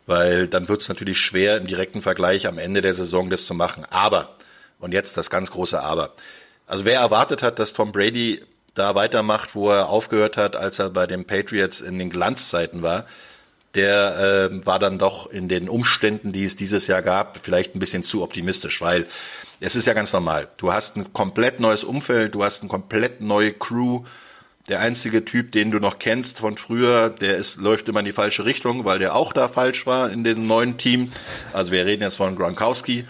[0.05, 3.53] weil dann wird es natürlich schwer im direkten Vergleich am Ende der Saison das zu
[3.53, 3.85] machen.
[3.89, 4.33] Aber,
[4.79, 6.13] und jetzt das ganz große Aber.
[6.67, 8.41] Also wer erwartet hat, dass Tom Brady
[8.73, 13.05] da weitermacht, wo er aufgehört hat, als er bei den Patriots in den Glanzzeiten war,
[13.75, 17.79] der äh, war dann doch in den Umständen, die es dieses Jahr gab, vielleicht ein
[17.79, 19.07] bisschen zu optimistisch, weil
[19.59, 20.49] es ist ja ganz normal.
[20.57, 24.03] Du hast ein komplett neues Umfeld, du hast eine komplett neue Crew.
[24.67, 28.11] Der einzige Typ, den du noch kennst von früher, der ist, läuft immer in die
[28.11, 31.11] falsche Richtung, weil der auch da falsch war in diesem neuen Team.
[31.53, 33.05] Also wir reden jetzt von Gronkowski,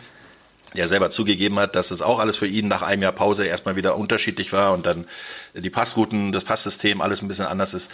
[0.76, 3.78] der selber zugegeben hat, dass es auch alles für ihn nach einem Jahr Pause erstmal
[3.78, 5.06] wieder unterschiedlich war und dann
[5.54, 7.90] die Passrouten, das Passsystem, alles ein bisschen anders ist.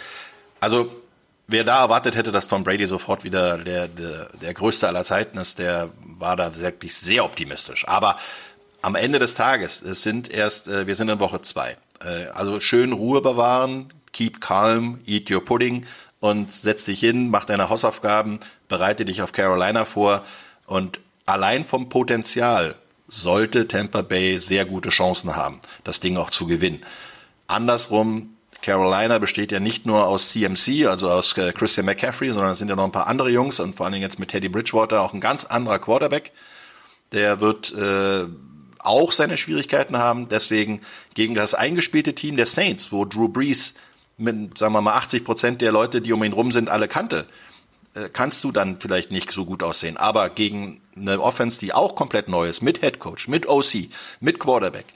[0.58, 1.01] Also
[1.46, 5.38] wer da erwartet hätte, dass Tom Brady sofort wieder der, der, der größte aller Zeiten
[5.38, 7.86] ist, der war da wirklich sehr optimistisch.
[7.88, 8.16] Aber
[8.82, 11.76] am Ende des Tages, es sind erst, äh, wir sind in Woche zwei.
[12.04, 15.86] Äh, also schön Ruhe bewahren, keep calm, eat your pudding
[16.20, 20.24] und setz dich hin, mach deine Hausaufgaben, bereite dich auf Carolina vor
[20.66, 22.76] und allein vom Potenzial
[23.06, 26.82] sollte Tampa Bay sehr gute Chancen haben, das Ding auch zu gewinnen.
[27.46, 32.58] Andersrum, Carolina besteht ja nicht nur aus CMC, also aus äh, Christian McCaffrey, sondern es
[32.58, 35.02] sind ja noch ein paar andere Jungs und vor allen Dingen jetzt mit Teddy Bridgewater
[35.02, 36.32] auch ein ganz anderer Quarterback.
[37.10, 38.26] Der wird äh,
[38.78, 40.28] auch seine Schwierigkeiten haben.
[40.28, 40.80] Deswegen
[41.14, 43.74] gegen das eingespielte Team der Saints, wo Drew Brees
[44.16, 47.26] mit, sagen wir mal, 80 Prozent der Leute, die um ihn rum sind, alle kannte,
[47.94, 49.96] äh, kannst du dann vielleicht nicht so gut aussehen.
[49.96, 53.88] Aber gegen eine Offense, die auch komplett neu ist, mit Head Coach, mit OC,
[54.20, 54.86] mit Quarterback,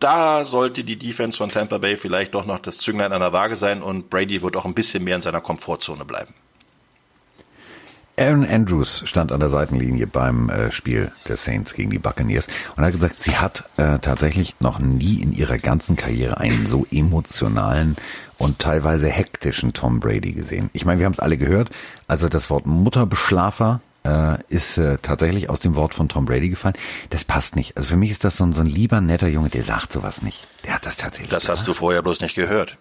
[0.00, 3.56] da sollte die Defense von Tampa Bay vielleicht doch noch das Zünglein an der Waage
[3.56, 6.34] sein und Brady wird auch ein bisschen mehr in seiner Komfortzone bleiben.
[8.18, 12.84] Aaron Andrews stand an der Seitenlinie beim äh, Spiel der Saints gegen die Buccaneers und
[12.84, 17.96] hat gesagt, sie hat äh, tatsächlich noch nie in ihrer ganzen Karriere einen so emotionalen
[18.36, 20.68] und teilweise hektischen Tom Brady gesehen.
[20.74, 21.70] Ich meine, wir haben es alle gehört.
[22.08, 26.76] Also das Wort Mutterbeschlafer äh, ist äh, tatsächlich aus dem Wort von Tom Brady gefallen.
[27.10, 27.76] Das passt nicht.
[27.76, 30.22] Also für mich ist das so ein, so ein lieber, netter Junge, der sagt sowas
[30.22, 30.46] nicht.
[30.64, 31.30] Der hat das tatsächlich.
[31.30, 31.58] Das gesagt.
[31.58, 32.78] hast du vorher bloß nicht gehört.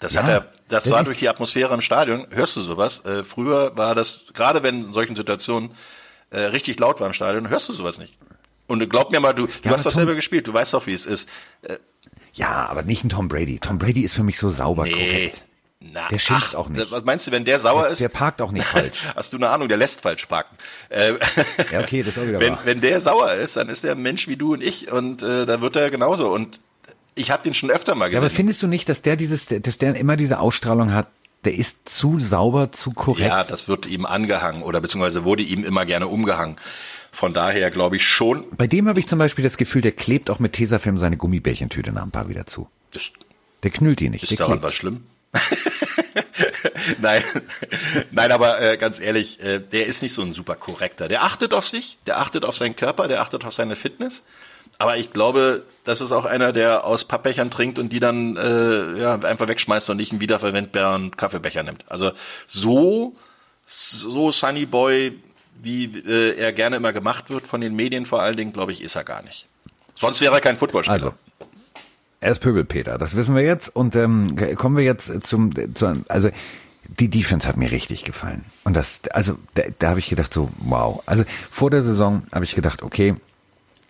[0.00, 2.26] Das ja, hat er, das war durch die Atmosphäre im Stadion.
[2.30, 3.04] Hörst du sowas?
[3.04, 5.70] Äh, früher war das, gerade wenn in solchen Situationen
[6.30, 8.14] äh, richtig laut war im Stadion, hörst du sowas nicht.
[8.66, 10.92] Und glaub mir mal, du, du ja, hast doch selber gespielt, du weißt doch, wie
[10.92, 11.28] es ist.
[11.62, 11.76] Äh,
[12.32, 13.58] ja, aber nicht ein Tom Brady.
[13.60, 14.92] Tom Brady ist für mich so sauber nee.
[14.92, 15.44] korrekt.
[15.92, 16.90] Na, der schimpft ach, auch nicht.
[16.90, 18.00] Was meinst du, wenn der sauer der, ist?
[18.00, 18.98] Der parkt auch nicht falsch.
[19.14, 20.56] Hast du eine Ahnung, der lässt falsch parken.
[20.88, 21.14] Äh,
[21.72, 22.60] ja, okay, das ist auch wieder wenn, wahr.
[22.64, 25.46] wenn der sauer ist, dann ist der ein Mensch wie du und ich und äh,
[25.46, 26.32] da wird er genauso.
[26.32, 26.60] Und
[27.14, 28.22] ich habe den schon öfter mal gesehen.
[28.22, 31.08] Ja, aber findest du nicht, dass der dieses, dass der immer diese Ausstrahlung hat,
[31.44, 33.28] der ist zu sauber, zu korrekt?
[33.28, 36.56] Ja, das wird ihm angehangen oder beziehungsweise wurde ihm immer gerne umgehangen.
[37.10, 38.44] Von daher glaube ich schon.
[38.56, 41.92] Bei dem habe ich zum Beispiel das Gefühl, der klebt auch mit Tesafilm seine Gummibärchentüte
[41.92, 42.68] nach ein paar wieder zu.
[42.92, 43.10] Das,
[43.62, 44.24] der knüllt die nicht.
[44.24, 44.62] Ist daran klebt.
[44.64, 45.02] was schlimm?
[47.00, 47.22] nein,
[48.10, 51.08] nein, aber äh, ganz ehrlich, äh, der ist nicht so ein super korrekter.
[51.08, 54.24] Der achtet auf sich, der achtet auf seinen Körper, der achtet auf seine Fitness.
[54.78, 58.98] Aber ich glaube, das ist auch einer, der aus Pappbechern trinkt und die dann äh,
[58.98, 61.84] ja, einfach wegschmeißt und nicht einen wiederverwendbaren Kaffeebecher nimmt.
[61.88, 62.12] Also
[62.46, 63.14] so,
[63.64, 65.20] so Sunny Boy,
[65.60, 68.82] wie äh, er gerne immer gemacht wird von den Medien vor allen Dingen, glaube ich,
[68.82, 69.46] ist er gar nicht.
[69.94, 70.94] Sonst wäre er kein Footballspieler.
[70.94, 71.14] Also.
[72.22, 73.74] Er ist Pöbelpeter, das wissen wir jetzt.
[73.74, 76.30] Und ähm, kommen wir jetzt zum, zu, also
[76.86, 78.44] die Defense hat mir richtig gefallen.
[78.62, 81.02] Und das, also da, da habe ich gedacht so, wow.
[81.04, 83.16] Also vor der Saison habe ich gedacht, okay,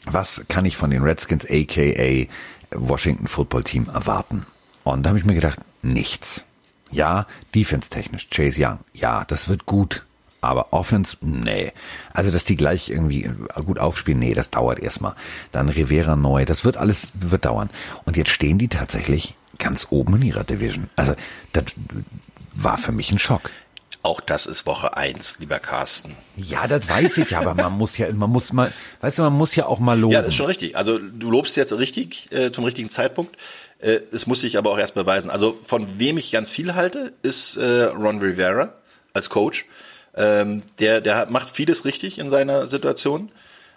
[0.06, 2.26] was kann ich von den Redskins aka
[2.70, 4.46] Washington Football Team erwarten?
[4.82, 6.42] Und da habe ich mir gedacht, nichts.
[6.90, 10.06] Ja, defense-technisch, Chase Young, ja, das wird gut.
[10.42, 11.72] Aber Offense, nee.
[12.12, 13.30] Also, dass die gleich irgendwie
[13.64, 15.14] gut aufspielen, nee, das dauert erstmal.
[15.52, 17.70] Dann Rivera neu, das wird alles, wird dauern.
[18.04, 20.90] Und jetzt stehen die tatsächlich ganz oben in ihrer Division.
[20.96, 21.14] Also,
[21.52, 21.64] das
[22.54, 23.50] war für mich ein Schock.
[24.04, 26.16] Auch das ist Woche eins, lieber Carsten.
[26.36, 29.54] Ja, das weiß ich, aber man muss ja, man muss mal, weißt du, man muss
[29.54, 30.14] ja auch mal loben.
[30.14, 30.76] Ja, das ist schon richtig.
[30.76, 33.36] Also du lobst jetzt richtig äh, zum richtigen Zeitpunkt.
[33.78, 35.30] Äh, es muss sich aber auch erst beweisen.
[35.30, 38.72] Also von wem ich ganz viel halte, ist äh, Ron Rivera
[39.12, 39.66] als Coach.
[40.14, 43.30] Ähm, der, der macht vieles richtig in seiner Situation.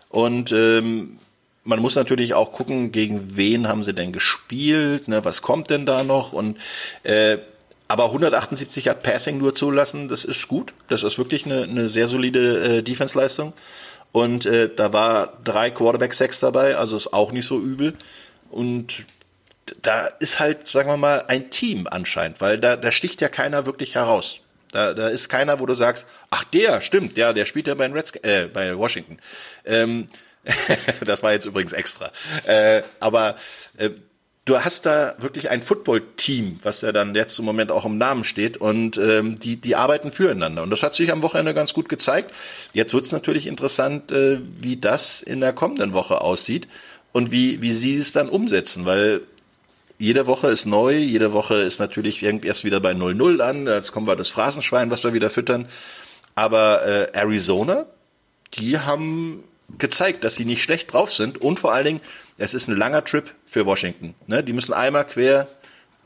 [0.10, 1.20] Und ähm,
[1.64, 5.86] man muss natürlich auch gucken, gegen wen haben sie denn gespielt, ne, was kommt denn
[5.86, 6.58] da noch und
[7.04, 7.38] äh,
[7.88, 10.74] aber 178 hat Passing nur zulassen, das ist gut.
[10.88, 13.54] Das ist wirklich eine, eine sehr solide äh, Defense-Leistung.
[14.12, 17.94] Und äh, da war drei Quarterback-Sacks dabei, also ist auch nicht so übel.
[18.50, 19.06] Und
[19.82, 23.66] da ist halt, sagen wir mal, ein Team anscheinend, weil da, da sticht ja keiner
[23.66, 24.40] wirklich heraus.
[24.76, 27.88] Da, da ist keiner, wo du sagst, ach der, stimmt, ja, der spielt ja bei,
[27.88, 29.20] Reds, äh, bei Washington.
[29.64, 30.08] Ähm,
[31.06, 32.12] das war jetzt übrigens extra.
[32.46, 33.38] Äh, aber
[33.78, 33.92] äh,
[34.44, 38.26] du hast da wirklich ein Football-Team, was ja dann jetzt im Moment auch im Namen
[38.26, 40.62] steht und ähm, die, die arbeiten füreinander.
[40.64, 42.32] Und das hat sich am Wochenende ganz gut gezeigt.
[42.74, 46.68] Jetzt wird es natürlich interessant, äh, wie das in der kommenden Woche aussieht
[47.14, 49.22] und wie, wie sie es dann umsetzen, weil
[49.98, 54.08] jede Woche ist neu, jede Woche ist natürlich erst wieder bei 0-0 an, jetzt kommen
[54.08, 55.68] wir das Phrasenschwein, was wir wieder füttern.
[56.36, 57.86] Aber äh, Arizona,
[58.56, 59.44] die haben
[59.78, 62.02] gezeigt, dass sie nicht schlecht drauf sind und vor allen Dingen,
[62.38, 64.16] es ist ein langer Trip für Washington.
[64.28, 64.44] Ne?
[64.44, 65.48] Die müssen einmal quer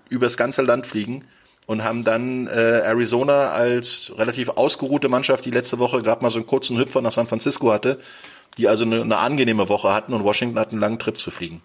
[0.10, 1.25] übers ganze Land fliegen
[1.65, 6.39] und haben dann äh, Arizona als relativ ausgeruhte Mannschaft, die letzte Woche gerade mal so
[6.39, 7.99] einen kurzen Hüpfer nach San Francisco hatte,
[8.58, 11.62] die also eine, eine angenehme Woche hatten und Washington hat einen langen Trip zu fliegen.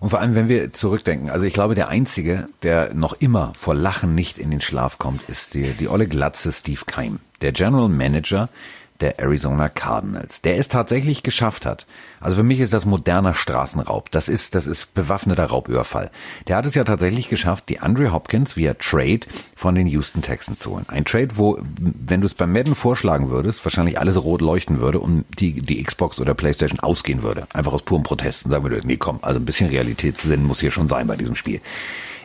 [0.00, 3.74] Und vor allem, wenn wir zurückdenken, also ich glaube, der Einzige, der noch immer vor
[3.74, 7.20] Lachen nicht in den Schlaf kommt, ist die, die olle Glatze Steve Keim.
[7.42, 8.48] Der General Manager
[9.00, 11.86] der Arizona Cardinals, der es tatsächlich geschafft hat.
[12.20, 14.10] Also für mich ist das moderner Straßenraub.
[14.10, 16.10] Das ist, das ist bewaffneter Raubüberfall.
[16.48, 19.20] Der hat es ja tatsächlich geschafft, die Andre Hopkins via Trade
[19.56, 20.84] von den Houston Texans zu holen.
[20.88, 25.00] Ein Trade, wo, wenn du es beim Madden vorschlagen würdest, wahrscheinlich alles rot leuchten würde
[25.00, 27.46] und die, die Xbox oder Playstation ausgehen würde.
[27.52, 30.70] Einfach aus purem Protest und sagen würde, nee, komm, also ein bisschen Realitätssinn muss hier
[30.70, 31.60] schon sein bei diesem Spiel.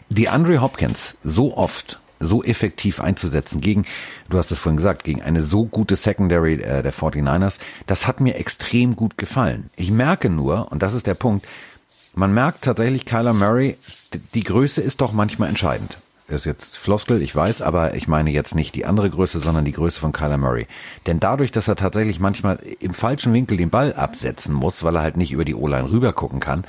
[0.10, 3.86] Die Andre Hopkins so oft so effektiv einzusetzen gegen,
[4.30, 7.58] du hast es vorhin gesagt, gegen eine so gute Secondary äh, der 49ers,
[7.88, 9.70] das hat mir extrem gut gefallen.
[9.76, 11.48] Ich merke nur, und das ist der Punkt,
[12.14, 13.78] man merkt tatsächlich, Kyler Murray,
[14.34, 15.98] die Größe ist doch manchmal entscheidend.
[16.28, 19.64] Das ist jetzt Floskel, ich weiß, aber ich meine jetzt nicht die andere Größe, sondern
[19.64, 20.66] die Größe von Kyler Murray.
[21.06, 25.04] Denn dadurch, dass er tatsächlich manchmal im falschen Winkel den Ball absetzen muss, weil er
[25.04, 26.66] halt nicht über die O-Line rüber gucken kann,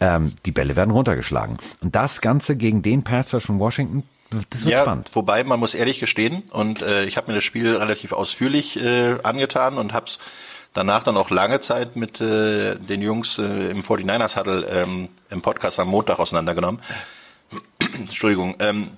[0.00, 1.56] ähm, die Bälle werden runtergeschlagen.
[1.80, 4.02] Und das Ganze gegen den Passer von Washington,
[4.50, 5.10] das wird ja, spannend.
[5.12, 9.16] Wobei man muss ehrlich gestehen, und äh, ich habe mir das Spiel relativ ausführlich äh,
[9.22, 10.20] angetan und habe es
[10.72, 15.42] danach dann auch lange Zeit mit äh, den Jungs äh, im 49ers Huddle ähm, im
[15.42, 16.80] Podcast am Montag auseinandergenommen.
[17.94, 18.54] Entschuldigung.
[18.60, 18.90] Ähm,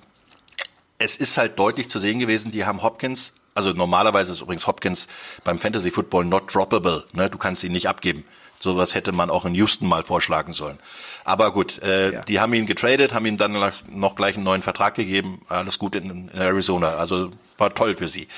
[0.99, 5.07] es ist halt deutlich zu sehen gewesen, die haben Hopkins, also normalerweise ist übrigens Hopkins
[5.43, 7.29] beim Fantasy Football not droppable, ne?
[7.29, 8.23] du kannst ihn nicht abgeben.
[8.63, 10.79] Sowas hätte man auch in Houston mal vorschlagen sollen.
[11.25, 12.21] Aber gut, äh, ja.
[12.21, 13.53] die haben ihn getradet, haben ihm dann
[13.89, 15.41] noch gleich einen neuen Vertrag gegeben.
[15.49, 16.95] Alles gut in, in Arizona.
[16.95, 18.29] Also war toll für sie.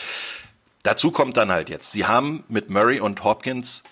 [0.82, 3.84] Dazu kommt dann halt jetzt, sie haben mit Murray und Hopkins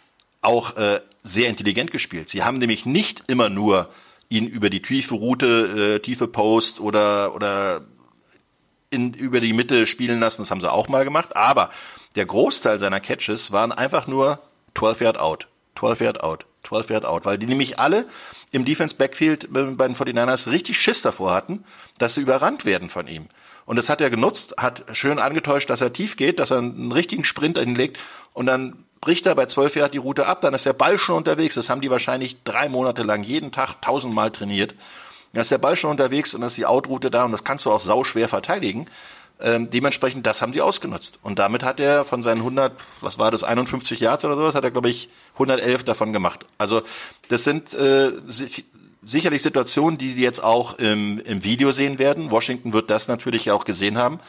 [0.41, 2.30] auch äh, sehr intelligent gespielt.
[2.30, 3.89] Sie haben nämlich nicht immer nur
[4.30, 7.82] ihn über die tiefe Route, äh, tiefe Post oder oder
[8.89, 10.41] in, über die Mitte spielen lassen.
[10.41, 11.36] Das haben sie auch mal gemacht.
[11.36, 11.69] Aber
[12.15, 14.39] der Großteil seiner Catches waren einfach nur
[14.74, 15.48] 12 Yard out.
[15.77, 18.05] 12 Yard out, 12 Yard out, weil die nämlich alle
[18.51, 21.63] im Defense Backfield bei den 49ers richtig Schiss davor hatten,
[21.97, 23.27] dass sie überrannt werden von ihm.
[23.65, 26.91] Und das hat er genutzt, hat schön angetäuscht, dass er tief geht, dass er einen
[26.91, 27.97] richtigen Sprint hinlegt
[28.33, 31.17] und dann bricht er bei 12 Yard die Route ab, dann ist der Ball schon
[31.17, 31.55] unterwegs.
[31.55, 34.75] Das haben die wahrscheinlich drei Monate lang jeden Tag tausendmal trainiert.
[35.33, 37.65] Dann ist der Ball schon unterwegs und dann ist die Outroute da und das kannst
[37.65, 38.86] du auch sau schwer verteidigen.
[39.43, 41.19] Ähm, dementsprechend, das haben die ausgenutzt.
[41.21, 44.63] Und damit hat er von seinen 100, was war das, 51 Yards oder sowas, hat
[44.63, 46.45] er, glaube ich, 111 davon gemacht.
[46.58, 46.82] Also
[47.27, 48.12] das sind äh,
[49.03, 52.32] sicherlich Situationen, die die jetzt auch im, im Video sehen werden.
[52.32, 54.19] Washington wird das natürlich auch gesehen haben.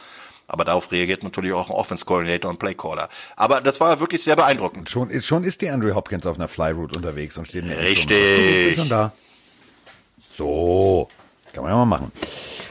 [0.47, 3.09] Aber darauf reagiert natürlich auch ein Offense Coordinator und Play Caller.
[3.37, 4.89] Aber das war wirklich sehr beeindruckend.
[4.89, 7.81] Schon ist, schon ist die Andrew Hopkins auf einer Flyroute unterwegs und steht in der
[7.81, 8.75] Richtig.
[8.75, 9.13] Schon da.
[10.37, 11.09] So.
[11.53, 12.11] Kann man ja mal machen.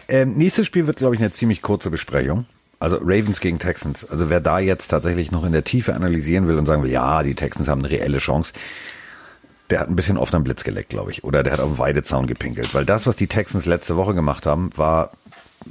[0.08, 2.46] Ähm, nächstes Spiel wird, glaube ich, eine ziemlich kurze Besprechung.
[2.80, 4.04] Also Ravens gegen Texans.
[4.04, 7.22] Also wer da jetzt tatsächlich noch in der Tiefe analysieren will und sagen will, ja,
[7.22, 8.52] die Texans haben eine reelle Chance,
[9.70, 11.24] der hat ein bisschen oft am Blitz geleckt, glaube ich.
[11.24, 12.74] Oder der hat auf dem Weidezaun gepinkelt.
[12.74, 15.12] Weil das, was die Texans letzte Woche gemacht haben, war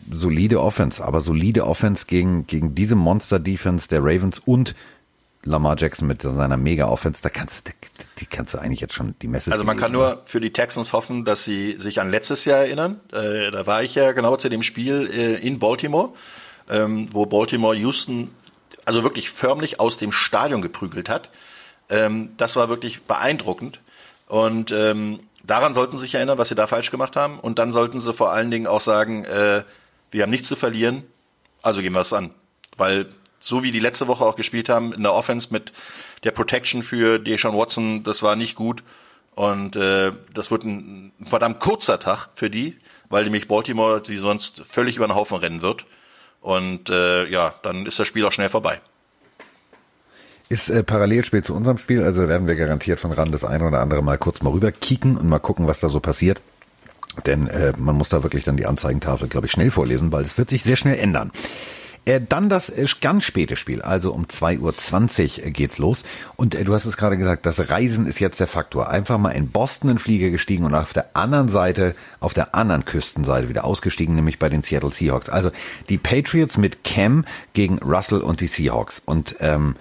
[0.10, 1.04] solide Offense.
[1.04, 4.74] Aber solide Offense gegen, gegen diese Monster-Defense der Ravens und
[5.45, 7.71] Lamar Jackson mit seiner Mega-Offense, da kannst du,
[8.19, 9.51] die kannst du eigentlich jetzt schon die Messe.
[9.51, 12.99] Also man kann nur für die Texans hoffen, dass sie sich an letztes Jahr erinnern.
[13.12, 16.13] Äh, da war ich ja genau zu dem Spiel äh, in Baltimore,
[16.69, 18.29] ähm, wo Baltimore Houston
[18.86, 21.29] also wirklich förmlich aus dem Stadion geprügelt hat.
[21.89, 23.79] Ähm, das war wirklich beeindruckend.
[24.27, 27.39] Und ähm, daran sollten sie sich erinnern, was sie da falsch gemacht haben.
[27.39, 29.63] Und dann sollten sie vor allen Dingen auch sagen, äh,
[30.12, 31.03] wir haben nichts zu verlieren,
[31.62, 32.32] also gehen wir es an.
[32.77, 33.10] Weil
[33.43, 35.73] so wie die letzte Woche auch gespielt haben in der Offense mit
[36.23, 38.84] der Protection für Deshaun Watson, das war nicht gut.
[39.36, 42.77] Und äh, das wird ein, verdammt kurzer Tag für die,
[43.10, 45.86] weil nämlich Baltimore sie sonst völlig über den Haufen rennen wird.
[46.39, 48.79] Und äh, ja, dann ist das Spiel auch schnell vorbei.
[50.49, 53.79] Ist äh, Parallelspiel zu unserem Spiel, also werden wir garantiert von Rand das eine oder
[53.79, 56.41] andere mal kurz mal rüber kicken und mal gucken, was da so passiert.
[57.25, 60.38] Denn äh, man muss da wirklich dann die Anzeigentafel, glaube ich, schnell vorlesen, weil es
[60.38, 61.32] wird sich sehr schnell ändern.
[62.05, 66.03] Äh, dann das äh, ganz späte Spiel, also um 2.20 Uhr äh, geht's los.
[66.35, 68.89] Und äh, du hast es gerade gesagt, das Reisen ist jetzt der Faktor.
[68.89, 72.83] Einfach mal in Boston in Flieger gestiegen und auf der anderen Seite, auf der anderen
[72.85, 75.29] Küstenseite wieder ausgestiegen, nämlich bei den Seattle Seahawks.
[75.29, 75.51] Also
[75.89, 79.01] die Patriots mit Cam gegen Russell und die Seahawks.
[79.05, 79.75] Und ähm,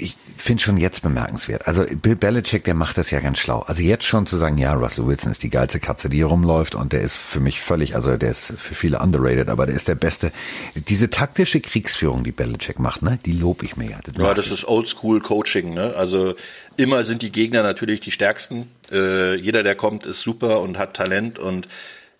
[0.00, 1.66] ich finde schon jetzt bemerkenswert.
[1.66, 3.60] Also Bill Belichick, der macht das ja ganz schlau.
[3.60, 6.74] Also jetzt schon zu sagen, ja, Russell Wilson ist die geilste Katze, die hier rumläuft
[6.74, 9.88] und der ist für mich völlig, also der ist für viele underrated, aber der ist
[9.88, 10.32] der Beste.
[10.74, 13.98] Diese taktische Kriegsführung, die Belichick macht, ne, die lob ich mir ja.
[14.04, 15.94] Das ja, das ist Oldschool Coaching, ne?
[15.96, 16.34] Also
[16.76, 18.68] immer sind die Gegner natürlich die stärksten.
[18.90, 21.68] Äh, jeder, der kommt, ist super und hat Talent und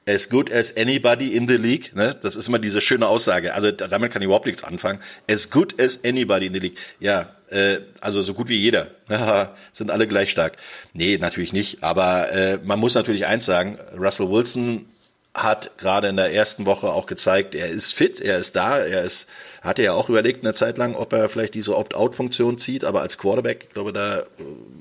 [0.09, 1.95] as good as anybody in the league.
[1.95, 2.17] Ne?
[2.21, 3.55] Das ist immer diese schöne Aussage.
[3.55, 5.01] Also damit kann ich überhaupt nichts anfangen.
[5.31, 6.79] As good as anybody in the league.
[6.99, 8.91] Ja, äh, also so gut wie jeder.
[9.73, 10.57] sind alle gleich stark.
[10.95, 11.85] Nee, natürlich nicht.
[11.85, 14.87] Aber äh, man muss natürlich eins sagen, Russell Wilson
[15.35, 19.05] hat gerade in der ersten Woche auch gezeigt, er ist fit, er ist da, er
[19.05, 19.29] ist,
[19.63, 23.19] hatte ja auch überlegt eine Zeit lang, ob er vielleicht diese Opt-out-Funktion zieht, aber als
[23.19, 24.25] Quarterback, ich glaube, da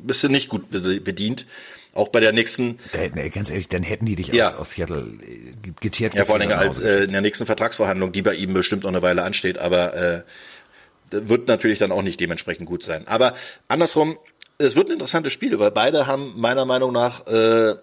[0.03, 1.45] bist du nicht gut bedient.
[1.97, 2.77] Auch bei der nächsten.
[2.91, 4.49] Da, ganz ehrlich, dann hätten die dich ja.
[4.49, 6.13] aus, aus Seattle äh, geteert.
[6.13, 8.89] Ja, vor allen Dingen als äh, in der nächsten Vertragsverhandlung, die bei ihm bestimmt noch
[8.91, 10.21] eine Weile ansteht, aber äh,
[11.09, 13.07] wird natürlich dann auch nicht dementsprechend gut sein.
[13.07, 13.33] Aber
[13.67, 14.19] andersrum,
[14.59, 17.73] es wird ein interessantes Spiel, weil beide haben meiner Meinung nach, äh,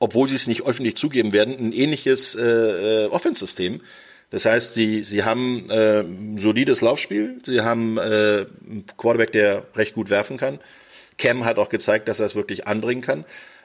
[0.00, 3.82] obwohl sie es nicht öffentlich zugeben werden, ein ähnliches äh, äh Offense-System.
[4.30, 9.62] Das heißt, sie, sie haben äh, ein solides Laufspiel, sie haben äh, einen Quarterback, der
[9.76, 10.58] recht gut werfen kann.
[11.18, 13.24] Cam hat auch gezeigt, dass er es wirklich anbringen kann.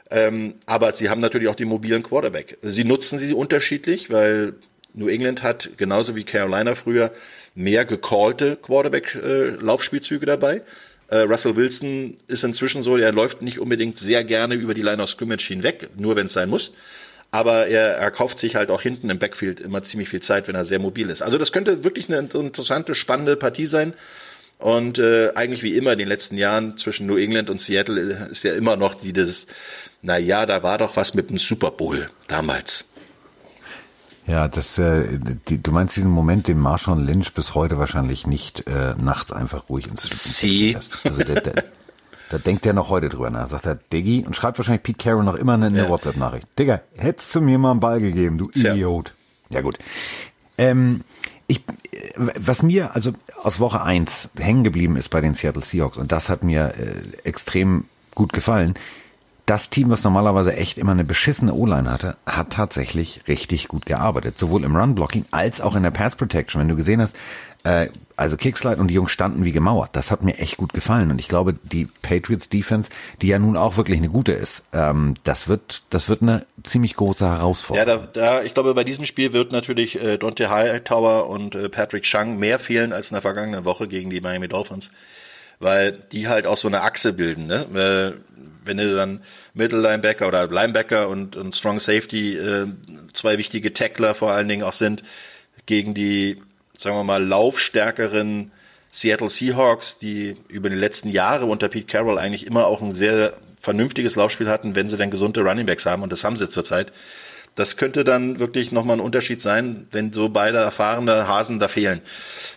[0.09, 2.57] Ähm, aber sie haben natürlich auch die mobilen Quarterback.
[2.61, 4.53] Sie nutzen sie unterschiedlich, weil
[4.93, 7.11] New England hat genauso wie Carolina früher
[7.55, 10.61] mehr gecallte Quarterback-Laufspielzüge dabei.
[11.07, 15.01] Äh, Russell Wilson ist inzwischen so, er läuft nicht unbedingt sehr gerne über die Line
[15.01, 16.71] of Scrimmage hinweg, nur wenn es sein muss.
[17.31, 20.55] Aber er, er kauft sich halt auch hinten im Backfield immer ziemlich viel Zeit, wenn
[20.55, 21.23] er sehr mobil ist.
[21.23, 23.93] Also das könnte wirklich eine interessante, spannende Partie sein.
[24.59, 28.31] Und äh, eigentlich wie immer in den letzten Jahren zwischen New England und Seattle äh,
[28.31, 29.47] ist ja immer noch dieses,
[30.01, 32.85] na ja, da war doch was mit dem Super Bowl damals.
[34.25, 38.65] Ja, das, äh, die, du meinst diesen Moment, den Marshawn Lynch bis heute wahrscheinlich nicht
[38.67, 40.03] äh, nachts einfach ruhig ins
[40.39, 40.77] Sie.
[41.03, 41.63] Also der, der,
[42.29, 43.49] da denkt der noch heute drüber nach.
[43.49, 45.89] Sagt er, Diggi, und schreibt wahrscheinlich Pete Carroll noch immer eine, eine ja.
[45.89, 46.47] WhatsApp-Nachricht.
[46.57, 49.13] Digga, hättest du mir mal einen Ball gegeben, du Idiot.
[49.49, 49.77] Ja, ja gut.
[50.57, 51.01] Ähm,
[51.53, 51.63] ich,
[52.15, 56.29] was mir also aus Woche eins hängen geblieben ist bei den Seattle Seahawks, und das
[56.29, 57.85] hat mir äh, extrem
[58.15, 58.75] gut gefallen,
[59.45, 64.39] das Team, was normalerweise echt immer eine beschissene O-Line hatte, hat tatsächlich richtig gut gearbeitet.
[64.39, 66.61] Sowohl im Run-Blocking als auch in der Pass-Protection.
[66.61, 67.15] Wenn du gesehen hast,
[67.65, 69.91] äh, also Kickslide und die Jungs standen wie gemauert.
[69.93, 71.11] Das hat mir echt gut gefallen.
[71.11, 72.89] Und ich glaube, die Patriots Defense,
[73.21, 76.95] die ja nun auch wirklich eine gute ist, ähm, das wird, das wird eine ziemlich
[76.95, 77.87] große Herausforderung.
[77.87, 81.69] Ja, da, da, ich glaube, bei diesem Spiel wird natürlich äh, Dante Hightower und äh,
[81.69, 84.91] Patrick Chung mehr fehlen als in der vergangenen Woche gegen die Miami Dolphins
[85.59, 87.47] weil die halt auch so eine Achse bilden.
[87.47, 87.65] Ne?
[88.65, 89.21] Wenn du dann
[89.53, 92.67] Middle Linebacker oder Linebacker und, und Strong Safety äh,
[93.13, 95.03] zwei wichtige Tackler vor allen Dingen auch sind
[95.65, 96.41] gegen die,
[96.77, 98.51] sagen wir mal, laufstärkeren
[98.91, 103.33] Seattle Seahawks, die über die letzten Jahre unter Pete Carroll eigentlich immer auch ein sehr
[103.59, 106.91] vernünftiges Laufspiel hatten, wenn sie dann gesunde Runningbacks haben und das haben sie zurzeit.
[107.55, 112.01] Das könnte dann wirklich nochmal ein Unterschied sein, wenn so beide erfahrene Hasen da fehlen.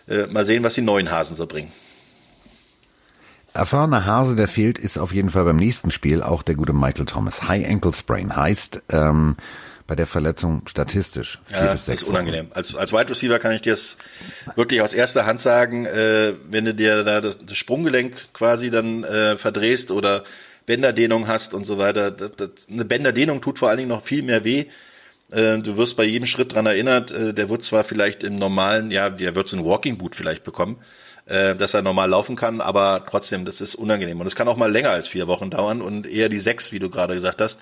[0.09, 1.73] Äh, mal sehen, was die neuen Hasen so bringen
[3.57, 7.07] erfahrener Hase, der fehlt, ist auf jeden Fall beim nächsten Spiel auch der gute Michael
[7.07, 7.49] Thomas.
[7.49, 9.37] High Ankle Sprain heißt ähm,
[9.87, 12.03] bei der Verletzung statistisch vier ja, bis sechs.
[12.03, 12.49] Ist unangenehm.
[12.53, 13.97] Als, als Wide Receiver kann ich dir das
[14.55, 19.05] wirklich aus erster Hand sagen, äh, wenn du dir da das, das Sprunggelenk quasi dann
[19.05, 20.25] äh, verdrehst oder
[20.67, 22.11] Bänderdehnung hast und so weiter.
[22.11, 24.67] Das, das, eine Bänderdehnung tut vor allen Dingen noch viel mehr weh.
[25.31, 28.91] Äh, du wirst bei jedem Schritt dran erinnert, äh, der wird zwar vielleicht im normalen,
[28.91, 30.79] ja, der wird so ein Walking Boot vielleicht bekommen,
[31.27, 34.21] äh, dass er normal laufen kann, aber trotzdem, das ist unangenehm.
[34.21, 36.79] Und es kann auch mal länger als vier Wochen dauern und eher die sechs, wie
[36.79, 37.61] du gerade gesagt hast.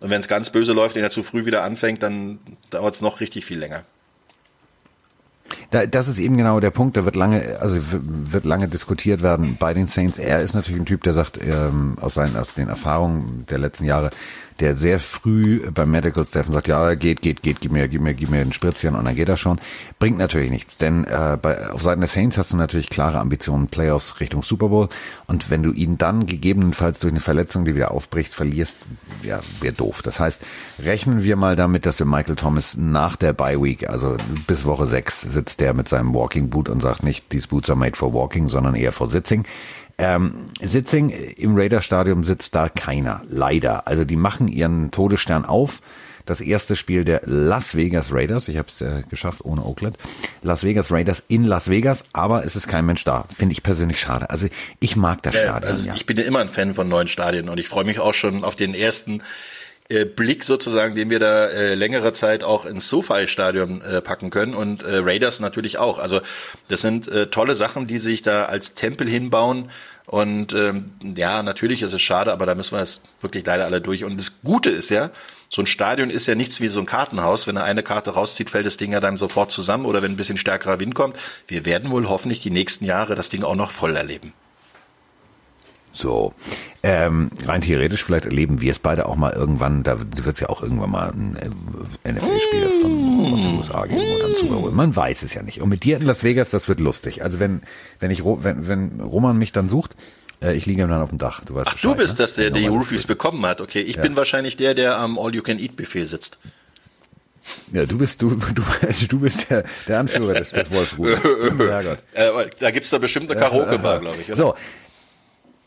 [0.00, 2.38] Und wenn es ganz böse läuft, wenn er zu früh wieder anfängt, dann
[2.70, 3.84] dauert es noch richtig viel länger.
[5.70, 6.96] Da, das ist eben genau der Punkt.
[6.96, 10.18] Da wird lange, also wird lange diskutiert werden bei den Saints.
[10.18, 13.84] Er ist natürlich ein Typ, der sagt ähm, aus seinen, aus den Erfahrungen der letzten
[13.84, 14.10] Jahre,
[14.60, 18.14] der sehr früh beim Medical Staff sagt, ja, geht, geht, geht, gib mir, gib mir,
[18.14, 19.60] gib mir ein Spritzchen und dann geht das schon.
[19.98, 23.68] Bringt natürlich nichts, denn äh, bei, auf Seiten der Saints hast du natürlich klare Ambitionen,
[23.68, 24.88] Playoffs Richtung Super Bowl
[25.26, 28.76] und wenn du ihn dann gegebenenfalls durch eine Verletzung, die wieder aufbrichst, verlierst,
[29.22, 30.02] ja, wäre doof.
[30.02, 30.40] Das heißt,
[30.80, 34.86] rechnen wir mal damit, dass wir Michael Thomas nach der Bye Week, also bis Woche
[34.86, 38.12] 6, sitzt der mit seinem Walking Boot und sagt nicht, these boots are made for
[38.12, 39.44] walking, sondern eher for sitting.
[39.98, 43.88] Ähm, Sitzing im Raider Stadium sitzt da keiner, leider.
[43.88, 45.80] Also die machen ihren Todesstern auf.
[46.24, 49.96] Das erste Spiel der Las Vegas Raiders, ich habe es äh, geschafft ohne Oakland,
[50.42, 53.24] Las Vegas Raiders in Las Vegas, aber es ist kein Mensch da.
[53.34, 54.28] Finde ich persönlich schade.
[54.28, 54.46] Also
[54.78, 55.64] ich mag das Stadion.
[55.64, 55.94] Also ja.
[55.94, 58.44] Ich bin ja immer ein Fan von neuen Stadien und ich freue mich auch schon
[58.44, 59.22] auf den ersten
[59.88, 64.54] äh, Blick sozusagen, den wir da äh, längere Zeit auch ins SoFi-Stadion äh, packen können
[64.54, 65.98] und äh, Raiders natürlich auch.
[65.98, 66.20] Also
[66.68, 69.70] das sind äh, tolle Sachen, die sich da als Tempel hinbauen
[70.08, 70.86] und ähm,
[71.16, 74.04] ja, natürlich ist es schade, aber da müssen wir es wirklich leider alle durch.
[74.04, 75.10] Und das Gute ist ja,
[75.50, 77.46] so ein Stadion ist ja nichts wie so ein Kartenhaus.
[77.46, 80.16] Wenn er eine Karte rauszieht, fällt das Ding ja dann sofort zusammen oder wenn ein
[80.16, 81.16] bisschen stärkerer Wind kommt.
[81.46, 84.32] Wir werden wohl hoffentlich die nächsten Jahre das Ding auch noch voll erleben.
[85.92, 86.32] So,
[86.82, 90.48] ähm, rein theoretisch vielleicht erleben wir es beide auch mal irgendwann, da wird es ja
[90.48, 91.36] auch irgendwann mal ein
[92.04, 94.70] äh, NFL-Spiel von aus den USA geben oder ein Super Bowl.
[94.70, 95.60] Man weiß es ja nicht.
[95.60, 97.22] Und mit dir in Las Vegas, das wird lustig.
[97.24, 97.62] Also wenn,
[97.98, 99.96] wenn ich, wenn, wenn Roman mich dann sucht,
[100.40, 101.44] äh, ich liege dann auf dem Dach.
[101.44, 102.24] Du weißt Ach, Bescheid, du bist ne?
[102.24, 103.60] das, der die Roofies bekommen hat.
[103.60, 104.02] Okay, ich ja.
[104.02, 106.38] bin wahrscheinlich der, der am All-You-Can-Eat-Buffet sitzt.
[107.72, 108.62] Ja, du bist du du,
[109.08, 111.18] du bist der, der Anführer des, des Wolfsruders.
[112.12, 114.28] äh, da gibt's da bestimmt eine Karaoke-Bar, glaube ich.
[114.28, 114.36] Oder?
[114.36, 114.54] So,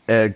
[0.06, 0.30] äh,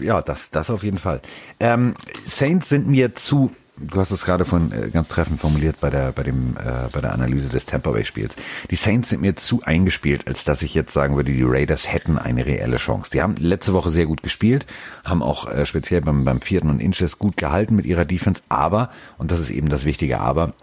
[0.00, 1.20] ja, das, das auf jeden Fall.
[1.60, 1.94] Ähm,
[2.26, 6.12] Saints sind mir zu, du hast es gerade von äh, ganz treffend formuliert bei der,
[6.12, 8.34] bei dem, äh, bei der Analyse des Tampa Bay Spiels.
[8.70, 12.18] Die Saints sind mir zu eingespielt, als dass ich jetzt sagen würde, die Raiders hätten
[12.18, 13.10] eine reelle Chance.
[13.12, 14.66] Die haben letzte Woche sehr gut gespielt,
[15.04, 18.90] haben auch äh, speziell beim, beim vierten und Inches gut gehalten mit ihrer Defense, aber,
[19.18, 20.54] und das ist eben das wichtige Aber,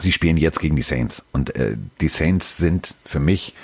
[0.00, 1.22] sie spielen jetzt gegen die Saints.
[1.32, 3.54] Und äh, die Saints sind für mich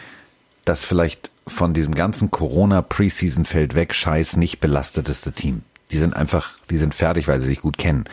[0.65, 5.63] das vielleicht von diesem ganzen Corona Preseason Feld weg Scheiß nicht belasteteste Team.
[5.91, 8.05] Die sind einfach, die sind fertig, weil sie sich gut kennen.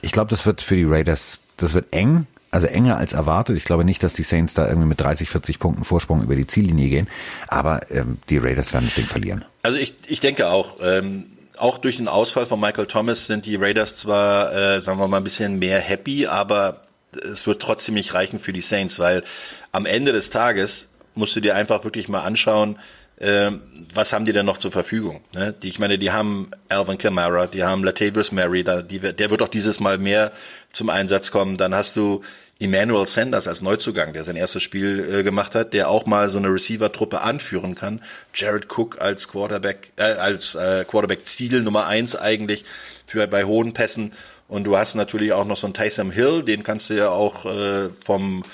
[0.00, 3.56] Ich glaube, das wird für die Raiders, das wird eng, also enger als erwartet.
[3.56, 6.46] Ich glaube nicht, dass die Saints da irgendwie mit 30, 40 Punkten Vorsprung über die
[6.46, 7.08] Ziellinie gehen,
[7.48, 9.44] aber ähm, die Raiders werden das Ding verlieren.
[9.62, 11.26] Also ich, ich denke auch, ähm,
[11.58, 15.18] auch durch den Ausfall von Michael Thomas sind die Raiders zwar, äh, sagen wir mal,
[15.18, 16.82] ein bisschen mehr happy, aber
[17.12, 19.24] es wird trotzdem nicht reichen für die Saints, weil
[19.72, 20.88] am Ende des Tages
[21.18, 22.78] musst du dir einfach wirklich mal anschauen,
[23.16, 23.50] äh,
[23.92, 25.22] was haben die denn noch zur Verfügung?
[25.32, 25.52] Ne?
[25.62, 29.42] Die, ich meine, die haben Alvin Kamara, die haben Latavius Murray, da, die, der wird
[29.42, 30.32] auch dieses Mal mehr
[30.72, 31.56] zum Einsatz kommen.
[31.56, 32.22] Dann hast du
[32.60, 36.38] Emmanuel Sanders als Neuzugang, der sein erstes Spiel äh, gemacht hat, der auch mal so
[36.38, 38.02] eine Receiver-Truppe anführen kann.
[38.34, 42.64] Jared Cook als Quarterback, äh, als äh, Quarterback-Ziel Nummer eins eigentlich
[43.06, 44.12] für bei hohen Pässen.
[44.48, 47.44] Und du hast natürlich auch noch so einen Tyson Hill, den kannst du ja auch
[47.44, 48.44] äh, vom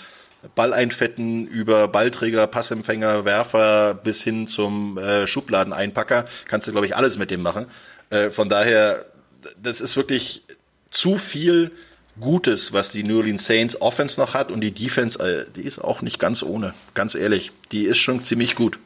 [0.55, 6.26] Ball einfetten über Ballträger, Passempfänger, Werfer bis hin zum äh, Schubladeneinpacker.
[6.49, 7.66] Kannst du, glaube ich, alles mit dem machen.
[8.11, 9.07] Äh, von daher,
[9.61, 10.42] das ist wirklich
[10.90, 11.70] zu viel
[12.20, 15.80] Gutes, was die New Orleans Saints Offense noch hat und die Defense, äh, die ist
[15.80, 17.51] auch nicht ganz ohne, ganz ehrlich.
[17.72, 18.78] Die ist schon ziemlich gut.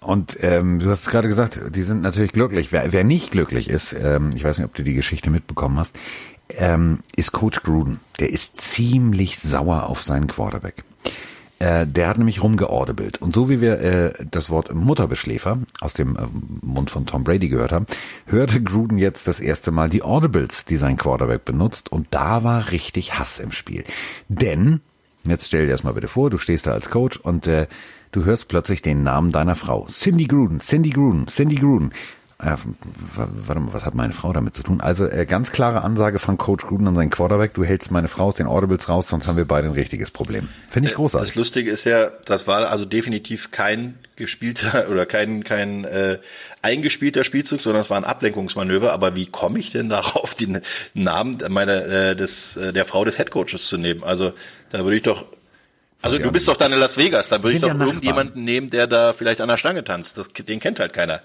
[0.00, 2.72] Und ähm, du hast gerade gesagt, die sind natürlich glücklich.
[2.72, 5.94] Wer, wer nicht glücklich ist, ähm, ich weiß nicht, ob du die Geschichte mitbekommen hast,
[6.58, 8.00] ähm, ist Coach Gruden.
[8.18, 10.84] Der ist ziemlich sauer auf seinen Quarterback.
[11.62, 13.22] Äh, der hat nämlich rumgeordebelt.
[13.22, 16.26] Und so wie wir äh, das Wort Mutterbeschläfer aus dem äh,
[16.60, 17.86] Mund von Tom Brady gehört haben,
[18.26, 21.92] hörte Gruden jetzt das erste Mal die Audibles, die sein Quarterback benutzt.
[21.92, 23.84] Und da war richtig Hass im Spiel.
[24.28, 24.80] Denn,
[25.22, 27.68] jetzt stell dir das mal bitte vor, du stehst da als Coach und äh,
[28.10, 29.86] du hörst plötzlich den Namen deiner Frau.
[29.88, 31.92] Cindy Gruden, Cindy Gruden, Cindy Gruden.
[32.42, 32.56] Äh,
[33.46, 34.80] warte mal, was hat meine Frau damit zu tun?
[34.80, 38.26] Also äh, ganz klare Ansage von Coach Gruden an seinen Quarterback, du hältst meine Frau
[38.26, 40.48] aus den Audibles raus, sonst haben wir beide ein richtiges Problem.
[40.68, 41.28] Finde ich äh, großartig.
[41.28, 46.18] Das Lustige ist ja, das war also definitiv kein gespielter oder kein kein äh,
[46.62, 48.92] eingespielter Spielzug, sondern es war ein Ablenkungsmanöver.
[48.92, 50.60] Aber wie komme ich denn darauf, den
[50.94, 54.02] Namen meiner äh, des äh, der Frau des Headcoaches zu nehmen?
[54.02, 54.32] Also
[54.70, 55.26] da würde ich doch
[56.02, 58.88] also du bist doch dann in Las Vegas, da würde ich doch irgendjemanden nehmen, der
[58.88, 60.18] da vielleicht an der Stange tanzt.
[60.18, 61.20] Das, den kennt halt keiner.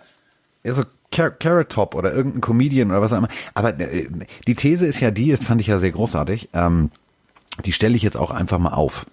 [0.68, 3.30] Ja, so Carrot Top oder irgendein Comedian oder was auch immer.
[3.54, 4.08] Aber äh,
[4.46, 6.92] die These ist ja die, das fand ich ja sehr großartig, ähm,
[7.66, 9.06] die stelle ich jetzt auch einfach mal auf.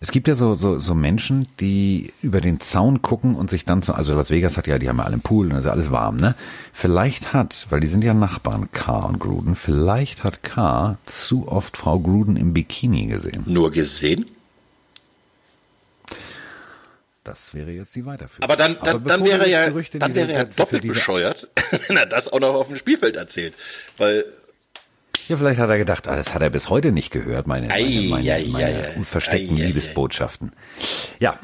[0.00, 3.80] Es gibt ja so, so, so Menschen, die über den Zaun gucken und sich dann
[3.80, 5.90] so, also Las Vegas hat ja, die haben ja alle einen Pool und ist alles
[5.90, 6.34] warm, ne?
[6.74, 11.78] Vielleicht hat, weil die sind ja Nachbarn, K und Gruden, vielleicht hat K zu oft
[11.78, 13.44] Frau Gruden im Bikini gesehen.
[13.46, 14.26] Nur gesehen?
[17.24, 18.42] Das wäre jetzt die Weiterführung.
[18.42, 21.48] Aber dann, dann, Aber dann wäre ja, dann wäre er doppelt bescheuert,
[21.86, 23.54] wenn er das auch noch auf dem Spielfeld erzählt.
[23.96, 24.24] Weil,
[25.28, 27.84] ja, vielleicht hat er gedacht, ah, das hat er bis heute nicht gehört, meine, meine,
[27.84, 30.52] meine, meine, meine unversteckten Liebesbotschaften.
[31.20, 31.38] Ja,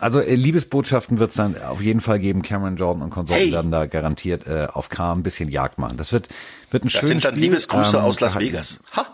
[0.00, 2.42] also äh, Liebesbotschaften wird es dann auf jeden Fall geben.
[2.42, 3.52] Cameron Jordan und Konsorten hey.
[3.52, 5.96] werden da garantiert äh, auf Kram ein bisschen Jagd machen.
[5.96, 6.28] Das wird,
[6.70, 7.00] wird ein schönes Spiel.
[7.00, 7.44] Das sind dann Spiel.
[7.44, 8.80] Liebesgrüße ähm, aus Las Vegas.
[8.96, 9.06] Ha!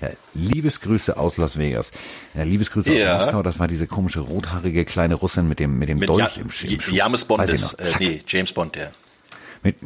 [0.00, 1.90] Ja, Liebesgrüße aus Las Vegas.
[2.34, 3.16] Ja, Liebesgrüße ja.
[3.16, 6.36] aus Moskau, das war diese komische rothaarige kleine Russin mit dem, mit dem mit Dolch
[6.36, 6.94] ja, im, im Schuh.
[6.94, 8.92] James Bond ist, äh, nee, James Bond, der.
[9.62, 9.76] Mit,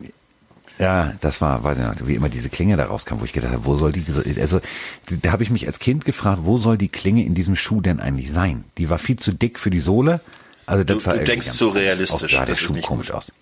[0.79, 3.53] ja, das war, weiß ich noch, wie immer diese Klinge da rauskam, wo ich gedacht
[3.53, 4.05] habe, wo soll die,
[4.41, 4.61] also
[5.09, 8.01] da habe ich mich als Kind gefragt, wo soll die Klinge in diesem Schuh denn
[8.01, 8.65] eigentlich sein?
[8.79, 10.21] Die war viel zu dick für die Sohle.
[10.67, 12.33] Also das du, war du denkst zu realistisch.
[12.33, 13.17] Sah der Schuh komisch gut.
[13.17, 13.33] aus.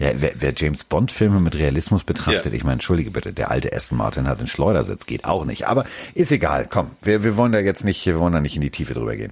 [0.00, 2.52] Ja, wer, wer James Bond Filme mit Realismus betrachtet, ja.
[2.52, 5.68] ich meine, entschuldige bitte, der alte Aston Martin hat einen Schleudersitz, geht auch nicht.
[5.68, 5.84] Aber
[6.14, 8.70] ist egal, komm, wir, wir wollen da jetzt nicht, wir wollen da nicht in die
[8.70, 9.30] Tiefe drüber gehen.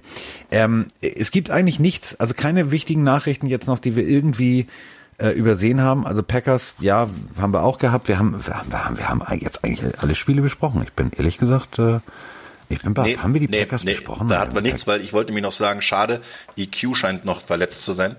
[0.51, 4.67] Ähm, es gibt eigentlich nichts, also keine wichtigen Nachrichten jetzt noch, die wir irgendwie
[5.17, 6.05] äh, übersehen haben.
[6.05, 7.09] Also Packers, ja,
[7.41, 8.07] haben wir auch gehabt.
[8.07, 10.83] Wir haben, wir haben, wir haben, wir haben jetzt eigentlich alle Spiele besprochen.
[10.83, 11.99] Ich bin ehrlich gesagt, äh,
[12.69, 13.07] ich bin baff.
[13.07, 14.27] Nee, haben wir die nee, Packers nee, besprochen?
[14.27, 16.21] Da hatten wir nichts, weil ich wollte mir noch sagen, schade,
[16.57, 18.15] EQ scheint noch verletzt zu sein.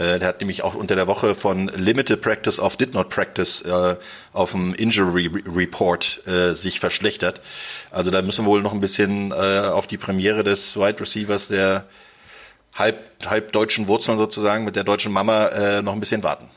[0.00, 3.60] Äh, der hat nämlich auch unter der Woche von Limited Practice auf Did Not Practice
[3.62, 3.96] äh,
[4.32, 7.42] auf dem Injury Report äh, sich verschlechtert.
[7.90, 11.48] Also da müssen wir wohl noch ein bisschen äh, auf die Premiere des Wide Receivers
[11.48, 11.84] der
[12.74, 16.48] halb, halb deutschen Wurzeln sozusagen mit der deutschen Mama äh, noch ein bisschen warten.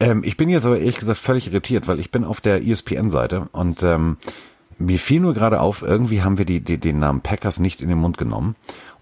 [0.00, 3.48] Ähm, ich bin jetzt aber ehrlich gesagt völlig irritiert, weil ich bin auf der ESPN-Seite
[3.52, 4.16] und ähm,
[4.78, 7.88] mir fiel nur gerade auf, irgendwie haben wir die, die, den Namen Packers nicht in
[7.88, 8.56] den Mund genommen.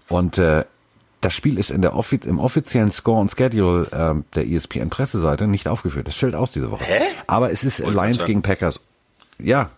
[0.07, 0.65] Und äh,
[1.21, 5.47] das Spiel ist in der Offi im offiziellen Score und Schedule äh, der ESPN Presseseite
[5.47, 6.07] nicht aufgeführt.
[6.07, 6.83] Das fällt aus diese Woche.
[6.83, 7.03] Hä?
[7.27, 8.81] Aber es ist Wollte Lions gegen Packers.
[9.39, 9.69] Ja,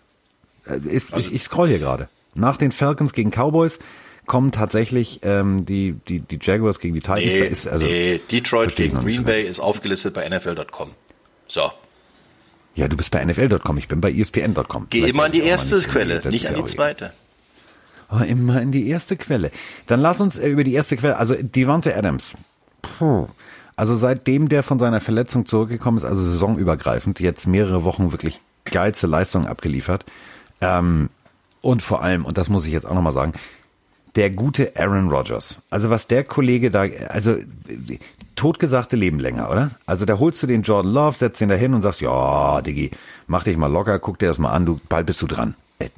[0.66, 2.08] äh, ich, also, ich, ich scroll hier gerade.
[2.34, 3.78] Nach den Falcons gegen Cowboys
[4.26, 7.26] kommen tatsächlich ähm, die, die, die Jaguars gegen die Titans.
[7.26, 10.92] Nee, ist, also, nee, Detroit gegen Green Bay ist aufgelistet bei NFL.com.
[11.48, 11.72] So.
[12.76, 14.88] Ja, du bist bei NFL.com, ich bin bei ESPN.com.
[14.90, 17.14] Geh immer an die erste Quelle, nicht an die zweite.
[18.22, 19.52] Immer in die erste Quelle.
[19.88, 22.34] Dann lass uns äh, über die erste Quelle, also Devante Adams.
[22.82, 23.28] Puh.
[23.76, 29.08] Also seitdem der von seiner Verletzung zurückgekommen ist, also saisonübergreifend, jetzt mehrere Wochen wirklich geilste
[29.08, 30.06] Leistungen abgeliefert.
[30.62, 31.10] Ähm,
[31.62, 33.34] und vor allem, und das muss ich jetzt auch nochmal sagen,
[34.16, 35.60] der gute Aaron Rodgers.
[35.70, 37.38] Also was der Kollege da, also
[38.36, 39.72] totgesagte Leben länger, oder?
[39.86, 42.92] Also da holst du den Jordan Love, setzt ihn da hin und sagst, ja, Diggi,
[43.28, 45.56] mach dich mal locker, guck dir das mal an, du, bald bist du dran.
[45.80, 45.90] Äh,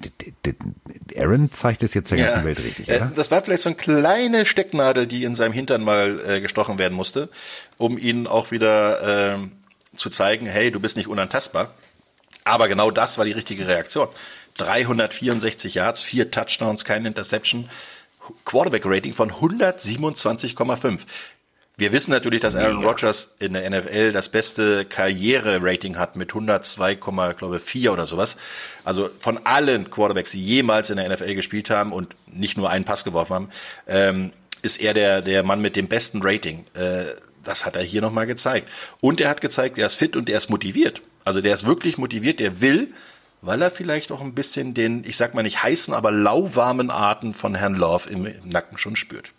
[1.17, 3.11] Aaron zeigt es jetzt der ganzen ja, Welt richtig, oder?
[3.15, 6.93] Das war vielleicht so eine kleine Stecknadel, die in seinem Hintern mal äh, gestochen werden
[6.93, 7.29] musste,
[7.77, 9.37] um ihn auch wieder äh,
[9.95, 11.73] zu zeigen, hey, du bist nicht unantastbar.
[12.43, 14.07] Aber genau das war die richtige Reaktion.
[14.57, 17.69] 364 Yards, vier Touchdowns, keine Interception,
[18.45, 21.01] Quarterback-Rating von 127,5.
[21.77, 27.89] Wir wissen natürlich, dass Aaron Rodgers in der NFL das beste Karriere-Rating hat mit 102,4
[27.89, 28.37] oder sowas.
[28.85, 32.85] Also von allen Quarterbacks, die jemals in der NFL gespielt haben und nicht nur einen
[32.85, 33.49] Pass geworfen haben,
[33.87, 36.65] ähm, ist er der, der Mann mit dem besten Rating.
[36.75, 37.07] Äh,
[37.43, 38.69] das hat er hier nochmal gezeigt.
[39.01, 41.01] Und er hat gezeigt, er ist fit und er ist motiviert.
[41.25, 42.93] Also der ist wirklich motiviert, der will,
[43.41, 47.33] weil er vielleicht auch ein bisschen den, ich sag mal nicht heißen, aber lauwarmen Arten
[47.33, 49.34] von Herrn Love im, im Nacken schon spürt.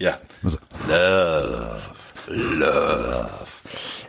[0.00, 0.18] Ja.
[0.42, 1.80] Love.
[2.26, 3.30] Love.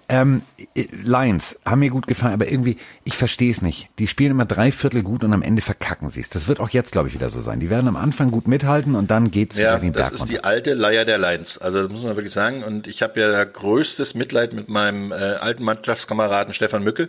[0.08, 0.42] Ähm,
[0.76, 3.89] Lions haben mir gut gefallen, aber irgendwie, ich verstehe es nicht.
[3.98, 6.30] Die spielen immer drei Viertel gut und am Ende verkacken sie es.
[6.30, 7.60] Das wird auch jetzt, glaube ich, wieder so sein.
[7.62, 10.30] Die werden am Anfang gut mithalten und dann geht's ja, wieder den Berg Das ist
[10.30, 11.58] die alte Leier der Lions.
[11.58, 12.64] Also das muss man wirklich sagen.
[12.64, 17.08] Und ich habe ja größtes Mitleid mit meinem äh, alten Mannschaftskameraden Stefan Mücke.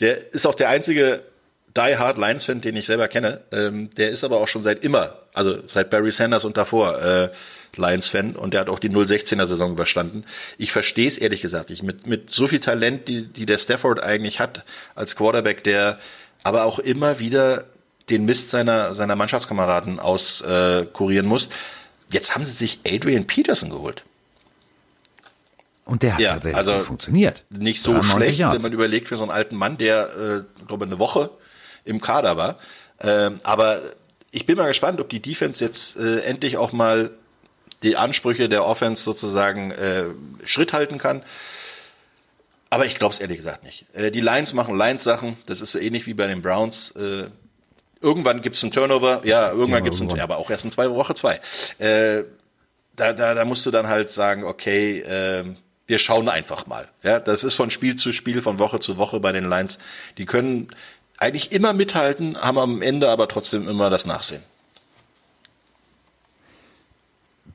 [0.00, 1.22] Der ist auch der einzige
[1.76, 3.42] Die Hard Lions-Fan, den ich selber kenne.
[3.52, 7.28] Ähm, der ist aber auch schon seit immer, also seit Barry Sanders und davor, äh,
[7.76, 10.24] Lions-Fan und der hat auch die 016er Saison überstanden.
[10.58, 11.82] Ich verstehe es ehrlich gesagt nicht.
[11.82, 14.64] Mit, mit so viel Talent, die, die der Stafford eigentlich hat
[14.94, 15.98] als Quarterback, der
[16.42, 17.64] aber auch immer wieder
[18.10, 21.50] den Mist seiner, seiner Mannschaftskameraden auskurieren äh, muss.
[22.10, 24.04] Jetzt haben sie sich Adrian Peterson geholt.
[25.84, 27.44] Und der hat ja, tatsächlich also funktioniert.
[27.50, 28.56] Nicht so schlecht, Yards.
[28.56, 31.30] wenn man überlegt für so einen alten Mann, der, äh, glaube eine Woche
[31.84, 32.58] im Kader war.
[33.00, 33.82] Ähm, aber
[34.30, 37.10] ich bin mal gespannt, ob die Defense jetzt äh, endlich auch mal
[37.82, 40.04] die Ansprüche der Offense sozusagen äh,
[40.44, 41.22] Schritt halten kann.
[42.70, 43.84] Aber ich glaube es ehrlich gesagt nicht.
[43.92, 45.36] Äh, die Lions machen Lions-Sachen.
[45.46, 46.92] Das ist so ähnlich wie bei den Browns.
[46.92, 47.26] Äh,
[48.00, 49.20] irgendwann gibt's einen Turnover.
[49.24, 51.40] Ja, irgendwann ja, gibt's einen, ja, aber auch erst in zwei Woche zwei.
[51.78, 52.24] Äh,
[52.96, 55.44] da, da, da musst du dann halt sagen, okay, äh,
[55.86, 56.88] wir schauen einfach mal.
[57.02, 59.78] Ja, das ist von Spiel zu Spiel, von Woche zu Woche bei den Lions.
[60.18, 60.68] Die können
[61.18, 64.42] eigentlich immer mithalten, haben am Ende aber trotzdem immer das Nachsehen.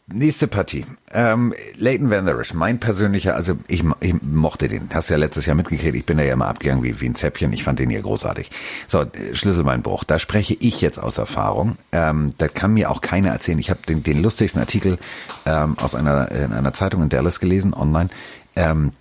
[0.10, 0.86] Nächste Partie.
[1.12, 4.88] Ähm, Leighton Vanderish, mein persönlicher, also ich, ich mochte den.
[4.94, 5.96] Hast ja letztes Jahr mitgekriegt.
[5.98, 7.52] Ich bin da ja immer abgegangen wie, wie ein Zäpfchen.
[7.52, 8.50] Ich fand den ja großartig.
[8.88, 10.06] So, Schlüsselbeinbruch.
[10.06, 11.78] Da spreche ich jetzt aus Erfahrung.
[11.92, 13.60] Ähm, da kann mir auch keiner erzählen.
[13.60, 14.98] Ich habe den, den lustigsten Artikel
[15.46, 18.10] ähm, aus einer, in einer Zeitung in Dallas gelesen, online.
[18.56, 18.94] Ähm,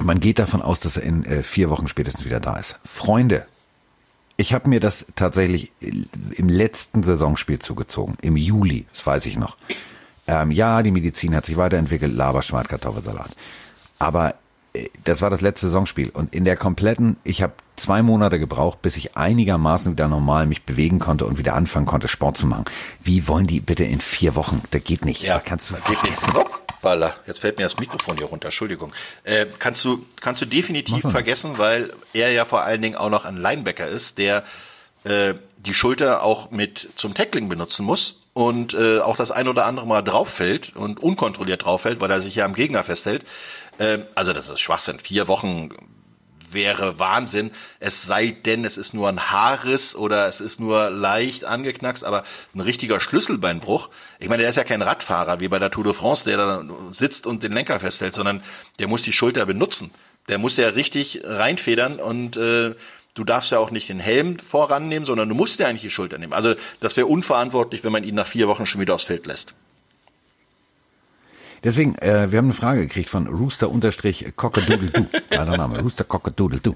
[0.00, 2.78] man geht davon aus, dass er in äh, vier Wochen spätestens wieder da ist.
[2.86, 3.44] Freunde,
[4.38, 9.58] ich habe mir das tatsächlich im letzten Saisonspiel zugezogen, im Juli, das weiß ich noch
[10.30, 13.30] ähm, ja, die Medizin hat sich weiterentwickelt, Laber, Kartoffelsalat.
[13.98, 14.36] Aber
[14.72, 18.80] äh, das war das letzte Saisonspiel und in der kompletten, ich habe zwei Monate gebraucht,
[18.80, 22.66] bis ich einigermaßen wieder normal mich bewegen konnte und wieder anfangen konnte, Sport zu machen.
[23.02, 24.62] Wie wollen die bitte in vier Wochen?
[24.70, 25.22] Das geht nicht.
[25.22, 26.32] Ja, da kannst du vergessen.
[26.32, 28.92] Hoppala, jetzt fällt mir das Mikrofon hier runter, Entschuldigung.
[29.24, 33.24] Äh, kannst du kannst du definitiv vergessen, weil er ja vor allen Dingen auch noch
[33.24, 34.44] ein Linebacker ist, der
[35.02, 39.66] äh, die Schulter auch mit zum Tackling benutzen muss und äh, auch das ein oder
[39.66, 43.24] andere Mal drauffällt und unkontrolliert drauffällt, weil er sich ja am Gegner festhält.
[43.78, 44.98] Äh, also das ist Schwachsinn.
[44.98, 45.70] Vier Wochen
[46.52, 47.50] wäre Wahnsinn.
[47.78, 52.24] Es sei denn, es ist nur ein Haarriss oder es ist nur leicht angeknackst, aber
[52.54, 53.88] ein richtiger Schlüsselbeinbruch.
[54.18, 56.64] Ich meine, der ist ja kein Radfahrer wie bei der Tour de France, der da
[56.90, 58.42] sitzt und den Lenker festhält, sondern
[58.78, 59.92] der muss die Schulter benutzen.
[60.28, 62.74] Der muss ja richtig reinfedern und äh,
[63.14, 66.18] Du darfst ja auch nicht den Helm vorannehmen, sondern du musst ja eigentlich die Schulter
[66.18, 66.32] nehmen.
[66.32, 69.54] Also das wäre unverantwortlich, wenn man ihn nach vier Wochen schon wieder aufs Feld lässt.
[71.62, 75.06] Deswegen, äh, wir haben eine Frage gekriegt von Rooster-Cockadoodle-Doo.
[75.30, 76.74] Geiler Name, Rooster-Cockadoodle-Doo.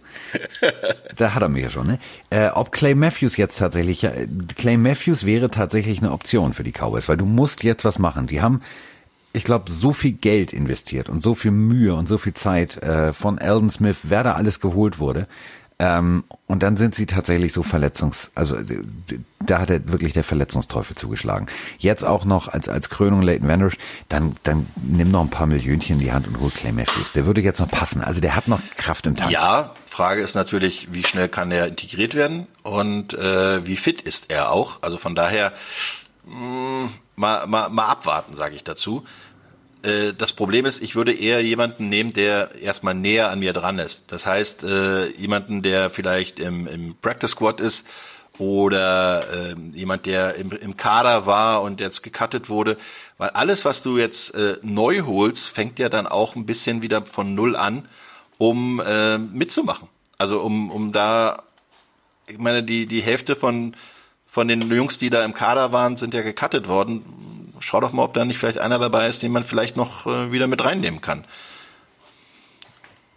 [1.16, 1.98] Da hat er mich ja schon, ne?
[2.28, 6.72] Äh, ob Clay Matthews jetzt tatsächlich, äh, Clay Matthews wäre tatsächlich eine Option für die
[6.72, 8.26] Cowboys, weil du musst jetzt was machen.
[8.26, 8.60] Die haben,
[9.32, 13.14] ich glaube, so viel Geld investiert und so viel Mühe und so viel Zeit äh,
[13.14, 15.28] von Alden Smith, wer da alles geholt wurde.
[15.84, 18.56] Ähm, und dann sind sie tatsächlich so verletzungs, also
[19.40, 21.46] da hat er wirklich der Verletzungsteufel zugeschlagen.
[21.78, 23.76] Jetzt auch noch als als Krönung Leighton Vanderish,
[24.08, 27.12] dann dann nimm noch ein paar Millionchen in die Hand und hol Clay Matthews.
[27.12, 28.00] Der würde jetzt noch passen.
[28.00, 29.30] Also der hat noch Kraft im Tank.
[29.30, 34.30] Ja, Frage ist natürlich, wie schnell kann er integriert werden und äh, wie fit ist
[34.30, 34.78] er auch.
[34.80, 35.52] Also von daher
[36.24, 39.04] mh, mm, mal mal, mal abwarten, sage ich dazu.
[39.84, 43.78] Äh, das Problem ist, ich würde eher jemanden nehmen, der erstmal näher an mir dran
[43.78, 44.04] ist.
[44.08, 47.86] Das heißt, äh, jemanden, der vielleicht im, im Practice Squad ist
[48.38, 52.76] oder äh, jemand, der im, im Kader war und jetzt gecuttet wurde.
[53.18, 57.04] Weil alles, was du jetzt äh, neu holst, fängt ja dann auch ein bisschen wieder
[57.06, 57.86] von Null an,
[58.38, 59.88] um äh, mitzumachen.
[60.18, 61.42] Also um, um da,
[62.26, 63.76] ich meine, die, die Hälfte von,
[64.26, 68.04] von den Jungs, die da im Kader waren, sind ja gecuttet worden schau doch mal,
[68.04, 71.00] ob da nicht vielleicht einer dabei ist, den man vielleicht noch äh, wieder mit reinnehmen
[71.00, 71.24] kann.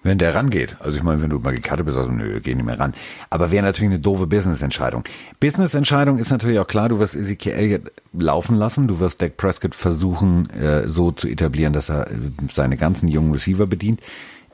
[0.03, 2.65] Wenn der rangeht, also ich meine, wenn du mal gekattet bist, also nö, geh nicht
[2.65, 2.93] mehr ran.
[3.29, 5.03] Aber wäre natürlich eine doofe Business-Entscheidung.
[5.41, 7.81] Business-Entscheidung ist natürlich auch klar, du wirst Ezekiel
[8.13, 12.15] laufen lassen, du wirst Dak Prescott versuchen, äh, so zu etablieren, dass er äh,
[12.49, 13.99] seine ganzen jungen Receiver bedient.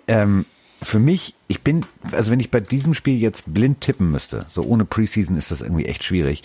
[0.07, 0.45] Ähm,
[0.81, 4.63] für mich, ich bin, also wenn ich bei diesem Spiel jetzt blind tippen müsste, so
[4.63, 6.41] ohne Preseason ist das irgendwie echt schwierig.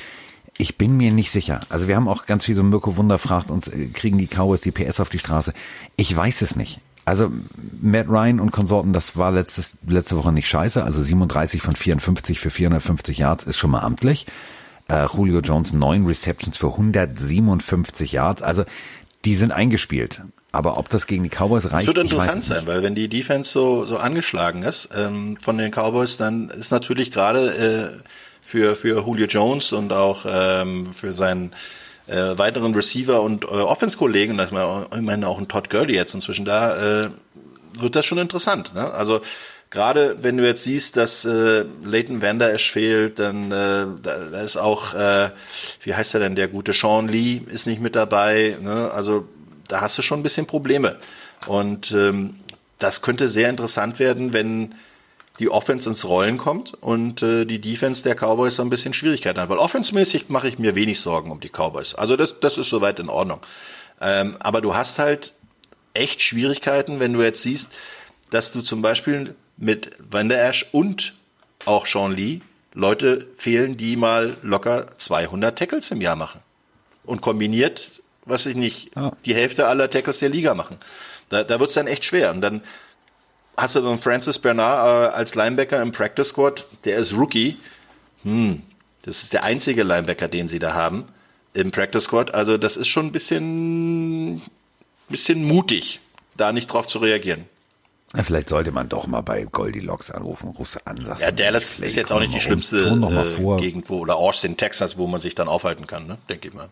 [0.58, 1.60] Ich bin mir nicht sicher.
[1.68, 4.60] Also wir haben auch ganz viel so Mirko Wunder fragt uns, äh, kriegen die Cowboys
[4.60, 5.54] die PS auf die Straße?
[5.96, 6.80] Ich weiß es nicht.
[7.04, 7.32] Also
[7.80, 10.82] Matt Ryan und Konsorten, das war letztes, letzte Woche nicht scheiße.
[10.82, 14.26] Also 37 von 54 für 450 Yards ist schon mal amtlich.
[14.88, 18.42] Äh, Julio Jones neun Receptions für 157 Yards.
[18.42, 18.64] Also
[19.24, 20.22] die sind eingespielt.
[20.50, 23.52] Aber ob das gegen die Cowboys reicht, Es wird interessant sein, weil wenn die Defense
[23.52, 28.02] so, so angeschlagen ist ähm, von den Cowboys, dann ist natürlich gerade äh,
[28.48, 31.52] für, für Julio Jones und auch ähm, für seinen
[32.06, 36.46] äh, weiteren Receiver und äh, Offense-Kollegen, da ist man auch ein Todd Gurley jetzt inzwischen
[36.46, 37.08] da, äh,
[37.78, 38.74] wird das schon interessant.
[38.74, 38.90] Ne?
[38.94, 39.20] Also
[39.68, 44.56] gerade wenn du jetzt siehst, dass äh, Leighton Vander Esch fehlt, dann äh, da ist
[44.56, 45.28] auch, äh,
[45.82, 48.56] wie heißt er denn, der gute Sean Lee ist nicht mit dabei.
[48.62, 48.90] Ne?
[48.94, 49.28] Also
[49.68, 50.96] da hast du schon ein bisschen Probleme.
[51.46, 52.36] Und ähm,
[52.78, 54.74] das könnte sehr interessant werden, wenn
[55.38, 59.40] die Offense ins Rollen kommt und äh, die Defense der Cowboys so ein bisschen Schwierigkeiten
[59.40, 59.48] hat.
[59.48, 61.94] Weil offensmäßig mache ich mir wenig Sorgen um die Cowboys.
[61.94, 63.40] Also das, das ist soweit in Ordnung.
[64.00, 65.34] Ähm, aber du hast halt
[65.94, 67.70] echt Schwierigkeiten, wenn du jetzt siehst,
[68.30, 71.14] dass du zum Beispiel mit Van der Ash und
[71.64, 72.40] auch Sean Lee
[72.74, 76.40] Leute fehlen, die mal locker 200 Tackles im Jahr machen.
[77.04, 78.90] Und kombiniert, was ich nicht,
[79.24, 80.78] die Hälfte aller Tackles der Liga machen.
[81.28, 82.30] Da, da wird es dann echt schwer.
[82.30, 82.62] Und dann
[83.58, 87.56] hast du so einen Francis Bernard äh, als Linebacker im Practice Squad, der ist Rookie.
[88.22, 88.62] Hm,
[89.02, 91.04] das ist der einzige Linebacker, den sie da haben
[91.54, 92.34] im Practice Squad.
[92.34, 94.40] Also das ist schon ein bisschen,
[95.08, 96.00] bisschen mutig,
[96.36, 97.46] da nicht drauf zu reagieren.
[98.14, 101.94] Ja, vielleicht sollte man doch mal bei Goldilocks anrufen, rufst an, sagst Ja, Dallas ist
[101.94, 105.46] jetzt auch nicht die schlimmste äh, Gegend, wo, oder Austin, Texas, wo man sich dann
[105.46, 106.16] aufhalten kann, ne?
[106.28, 106.70] denke ich mal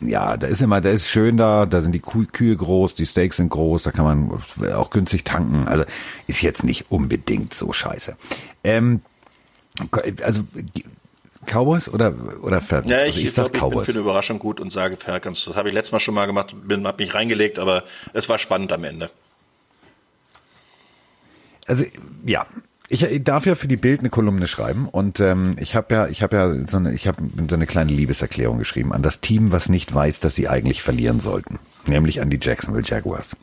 [0.00, 3.38] ja, da ist immer, da ist schön da, da sind die Kühe groß, die Steaks
[3.38, 5.66] sind groß, da kann man auch günstig tanken.
[5.66, 5.84] Also
[6.26, 8.16] ist jetzt nicht unbedingt so scheiße.
[8.64, 9.00] Ähm,
[10.22, 10.42] also
[11.46, 12.90] Cowboys oder oder Falcons?
[12.90, 13.82] Ja, ich, also ich, sag glaub, Cowboys.
[13.82, 15.44] Ich bin für eine Überraschung gut und sage Falcons.
[15.44, 18.38] Das habe ich letztes Mal schon mal gemacht, bin, hab mich reingelegt, aber es war
[18.38, 19.10] spannend am Ende.
[21.66, 21.84] Also
[22.24, 22.46] ja,
[22.88, 26.22] ich darf ja für die Bild eine Kolumne schreiben und ähm, ich habe ja, ich
[26.22, 29.68] habe ja so eine, ich habe so eine kleine Liebeserklärung geschrieben an das Team, was
[29.68, 33.36] nicht weiß, dass sie eigentlich verlieren sollten, nämlich an die Jacksonville Jaguars.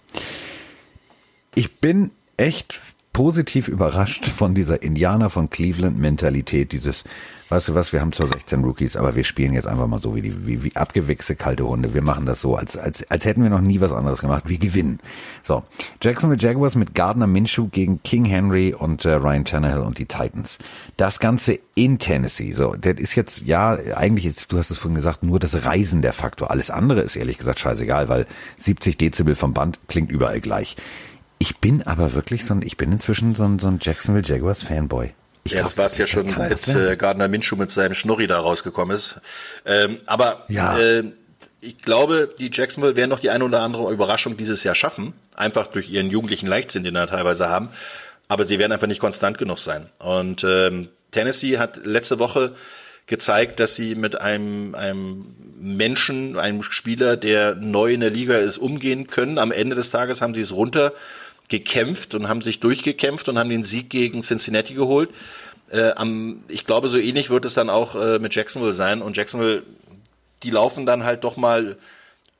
[1.53, 2.79] Ich bin echt
[3.13, 7.03] positiv überrascht von dieser Indianer von Cleveland Mentalität, dieses
[7.49, 10.15] weißt du was, wir haben zwar 16 Rookies, aber wir spielen jetzt einfach mal so
[10.15, 11.93] wie die wie, wie abgewichste kalte Hunde.
[11.93, 14.43] Wir machen das so, als, als, als hätten wir noch nie was anderes gemacht.
[14.47, 14.99] Wir gewinnen.
[15.43, 15.63] So,
[16.01, 20.57] Jacksonville Jaguars mit Gardner Minshew gegen King Henry und äh, Ryan Tannehill und die Titans.
[20.97, 22.51] Das Ganze in Tennessee.
[22.51, 26.01] So, das ist jetzt, ja, eigentlich ist, du hast es vorhin gesagt, nur das Reisen
[26.01, 26.51] der Faktor.
[26.51, 28.25] Alles andere ist ehrlich gesagt scheißegal, weil
[28.57, 30.75] 70 Dezibel vom Band klingt überall gleich.
[31.37, 34.63] Ich bin aber wirklich so ein, ich bin inzwischen so ein, so ein Jacksonville Jaguars
[34.63, 35.11] Fanboy.
[35.45, 38.39] Ich ja, das war es ja schon seit äh, Gardner Minshew mit seinem Schnurri da
[38.39, 39.21] rausgekommen ist.
[39.63, 40.75] Ähm, aber ja.
[40.75, 41.03] äh,
[41.61, 45.67] ich glaube, die Jacksonville werden noch die eine oder andere Überraschung dieses Jahr schaffen, einfach
[45.67, 47.69] durch ihren jugendlichen Leichtsinn, den sie teilweise haben.
[48.27, 49.89] Aber sie werden einfach nicht konstant genug sein.
[49.99, 52.55] Und ähm, Tennessee hat letzte Woche
[53.05, 58.57] gezeigt, dass sie mit einem, einem Menschen, einem Spieler, der neu in der Liga ist,
[58.57, 59.37] umgehen können.
[59.37, 60.91] Am Ende des Tages haben sie es runter
[61.49, 65.09] gekämpft und haben sich durchgekämpft und haben den Sieg gegen Cincinnati geholt.
[65.69, 69.01] Äh, am, ich glaube, so ähnlich wird es dann auch äh, mit Jacksonville sein.
[69.01, 69.63] Und Jacksonville,
[70.43, 71.77] die laufen dann halt doch mal,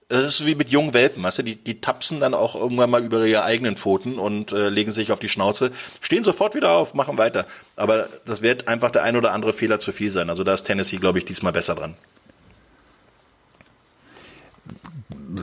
[0.08, 3.04] das ist wie mit jungen Welpen, weißt du, die, die tapsen dann auch irgendwann mal
[3.04, 6.94] über ihre eigenen Pfoten und äh, legen sich auf die Schnauze, stehen sofort wieder auf,
[6.94, 7.46] machen weiter.
[7.76, 10.30] Aber das wird einfach der ein oder andere Fehler zu viel sein.
[10.30, 11.96] Also da ist Tennessee, glaube ich, diesmal besser dran.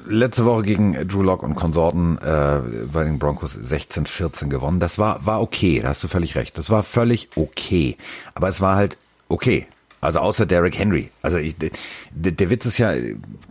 [0.07, 2.61] Letzte Woche gegen Drew Lock und Konsorten äh,
[2.93, 4.80] bei den Broncos 16-14 gewonnen.
[4.80, 6.59] Das war, war okay, da hast du völlig recht.
[6.59, 7.97] Das war völlig okay.
[8.34, 8.97] Aber es war halt
[9.28, 9.66] okay.
[10.01, 11.11] Also außer Derrick Henry.
[11.22, 11.70] Also ich, der,
[12.11, 12.93] der Witz ist ja,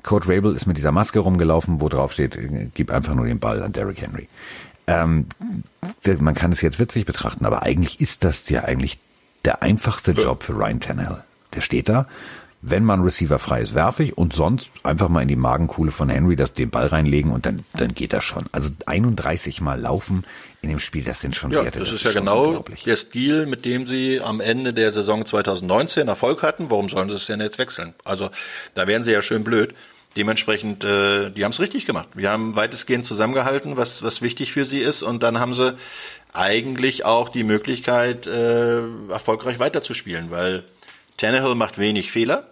[0.03, 2.37] Coach Rabel ist mit dieser Maske rumgelaufen, wo drauf steht,
[2.73, 4.27] gib einfach nur den Ball an Derrick Henry.
[4.87, 5.27] Ähm,
[6.19, 8.99] man kann es jetzt witzig betrachten, aber eigentlich ist das ja eigentlich
[9.45, 11.23] der einfachste Job für Ryan Tannehill.
[11.55, 12.07] Der steht da,
[12.61, 16.09] wenn man Receiver frei ist, werfe ich und sonst einfach mal in die Magenkuhle von
[16.09, 18.45] Henry das den Ball reinlegen und dann, dann geht das schon.
[18.51, 20.25] Also 31 Mal laufen
[20.61, 21.79] in dem Spiel, das sind schon ja, Werte.
[21.79, 26.07] Das, das ist, ja genau der Stil, mit dem sie am Ende der Saison 2019
[26.07, 26.69] Erfolg hatten.
[26.69, 27.95] Warum sollen sie es denn jetzt wechseln?
[28.03, 28.29] Also
[28.75, 29.73] da wären sie ja schön blöd.
[30.15, 32.09] Dementsprechend, äh, die haben es richtig gemacht.
[32.13, 35.01] Wir haben weitestgehend zusammengehalten, was, was wichtig für sie ist.
[35.01, 35.75] Und dann haben sie
[36.33, 40.63] eigentlich auch die Möglichkeit, äh, erfolgreich weiterzuspielen, weil
[41.17, 42.50] Tannehill macht wenig Fehler.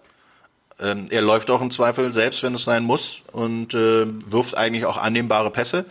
[0.82, 4.86] Ähm, er läuft auch im Zweifel selbst, wenn es sein muss und äh, wirft eigentlich
[4.86, 5.86] auch annehmbare Pässe.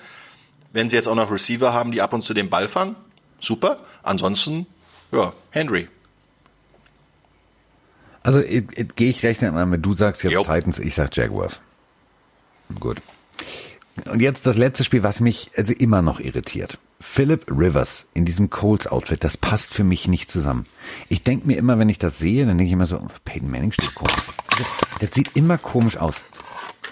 [0.72, 2.96] Wenn sie jetzt auch noch Receiver haben, die ab und zu den Ball fangen,
[3.40, 3.78] super.
[4.02, 4.66] Ansonsten,
[5.12, 5.88] ja, Henry.
[8.22, 10.42] Also gehe ich rechnen an, du sagst jetzt jo.
[10.42, 11.60] Titans, ich sag Jaguars.
[12.78, 12.98] Gut.
[14.04, 16.78] Und jetzt das letzte Spiel, was mich also immer noch irritiert.
[17.00, 20.66] Philip Rivers in diesem Colts-Outfit, das passt für mich nicht zusammen.
[21.08, 23.72] Ich denke mir immer, wenn ich das sehe, dann denke ich immer so, Peyton Manning
[23.72, 24.14] steht komisch.
[24.58, 26.16] Also, das sieht immer komisch aus.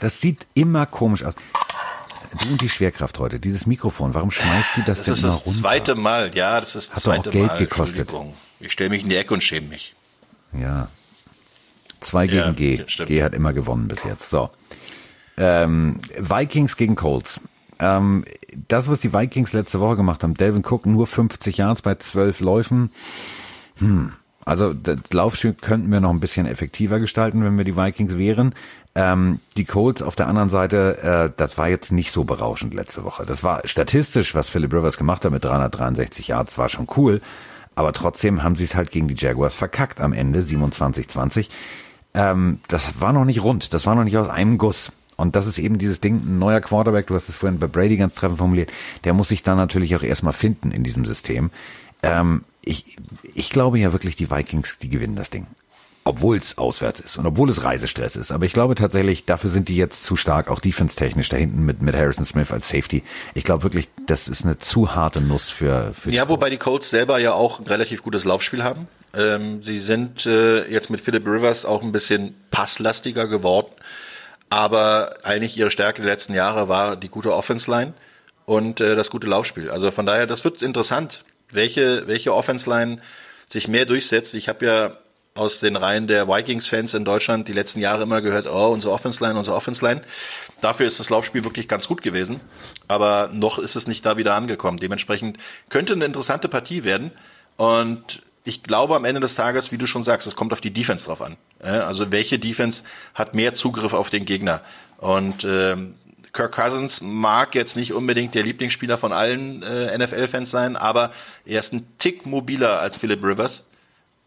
[0.00, 1.34] Das sieht immer komisch aus.
[2.40, 5.38] Du und die Schwerkraft heute, dieses Mikrofon, warum schmeißt du das, das denn immer runter?
[5.38, 7.58] Das ist das zweite Mal, ja, das ist das Hat zweite auch Geld Mal.
[7.58, 8.12] gekostet.
[8.60, 9.94] Ich stelle mich in die Ecke und schäme mich.
[10.52, 10.88] Ja.
[12.00, 12.84] Zwei gegen ja, G.
[13.06, 14.28] G hat immer gewonnen bis jetzt.
[14.28, 14.50] So.
[15.38, 17.40] Ähm, Vikings gegen Colts.
[17.78, 18.24] Ähm,
[18.68, 22.40] das, was die Vikings letzte Woche gemacht haben, Delvin Cook nur 50 Yards bei 12
[22.40, 22.90] Läufen.
[23.78, 24.12] Hm.
[24.46, 28.54] Also das Laufspiel könnten wir noch ein bisschen effektiver gestalten, wenn wir die Vikings wären.
[28.94, 33.04] Ähm, die Colts auf der anderen Seite, äh, das war jetzt nicht so berauschend letzte
[33.04, 33.26] Woche.
[33.26, 37.20] Das war statistisch, was Philip Rivers gemacht hat mit 363 Yards, war schon cool.
[37.74, 41.48] Aber trotzdem haben sie es halt gegen die Jaguars verkackt am Ende, 27-20.
[42.14, 44.92] Ähm, das war noch nicht rund, das war noch nicht aus einem Guss.
[45.16, 47.96] Und das ist eben dieses Ding, ein neuer Quarterback, du hast es vorhin bei Brady
[47.96, 48.70] ganz treffend formuliert,
[49.04, 51.50] der muss sich dann natürlich auch erstmal finden in diesem System.
[52.02, 52.96] Ähm, ich,
[53.34, 55.46] ich glaube ja wirklich, die Vikings, die gewinnen das Ding.
[56.04, 58.30] Obwohl es auswärts ist und obwohl es Reisestress ist.
[58.30, 61.82] Aber ich glaube tatsächlich, dafür sind die jetzt zu stark, auch defense-technisch da hinten mit,
[61.82, 63.02] mit Harrison Smith als Safety.
[63.34, 66.90] Ich glaube wirklich, das ist eine zu harte Nuss für, für Ja, wobei die Colts
[66.90, 68.86] selber ja auch ein relativ gutes Laufspiel haben.
[69.16, 73.72] Ähm, sie sind äh, jetzt mit Philip Rivers auch ein bisschen passlastiger geworden.
[74.48, 77.94] Aber eigentlich ihre Stärke der letzten Jahre war die gute Offense Line
[78.44, 79.70] und äh, das gute Laufspiel.
[79.70, 82.98] Also von daher, das wird interessant, welche, welche Offense Line
[83.48, 84.34] sich mehr durchsetzt.
[84.34, 84.96] Ich habe ja
[85.34, 89.22] aus den Reihen der Vikings-Fans in Deutschland die letzten Jahre immer gehört, oh, unsere Offense
[89.22, 90.00] Line, unsere Offense Line.
[90.60, 92.40] Dafür ist das Laufspiel wirklich ganz gut gewesen.
[92.88, 94.78] Aber noch ist es nicht da wieder angekommen.
[94.78, 95.38] Dementsprechend
[95.68, 97.12] könnte eine interessante Partie werden.
[97.56, 100.72] Und ich glaube am Ende des Tages, wie du schon sagst, es kommt auf die
[100.72, 101.36] Defense drauf an.
[101.60, 102.84] Also welche Defense
[103.14, 104.62] hat mehr Zugriff auf den Gegner?
[104.98, 105.94] Und ähm,
[106.36, 111.10] Kirk Cousins mag jetzt nicht unbedingt der Lieblingsspieler von allen äh, NFL-Fans sein, aber
[111.46, 113.64] er ist ein Tick mobiler als Philip Rivers.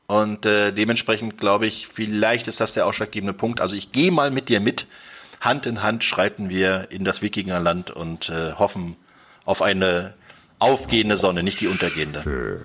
[0.07, 3.61] Und äh, dementsprechend glaube ich, vielleicht ist das der ausschlaggebende Punkt.
[3.61, 4.87] Also ich gehe mal mit dir mit.
[5.39, 8.97] Hand in Hand schreiten wir in das Wikingerland und äh, hoffen
[9.45, 10.15] auf eine
[10.57, 12.21] aufgehende Sonne, nicht die untergehende.
[12.23, 12.59] Schön.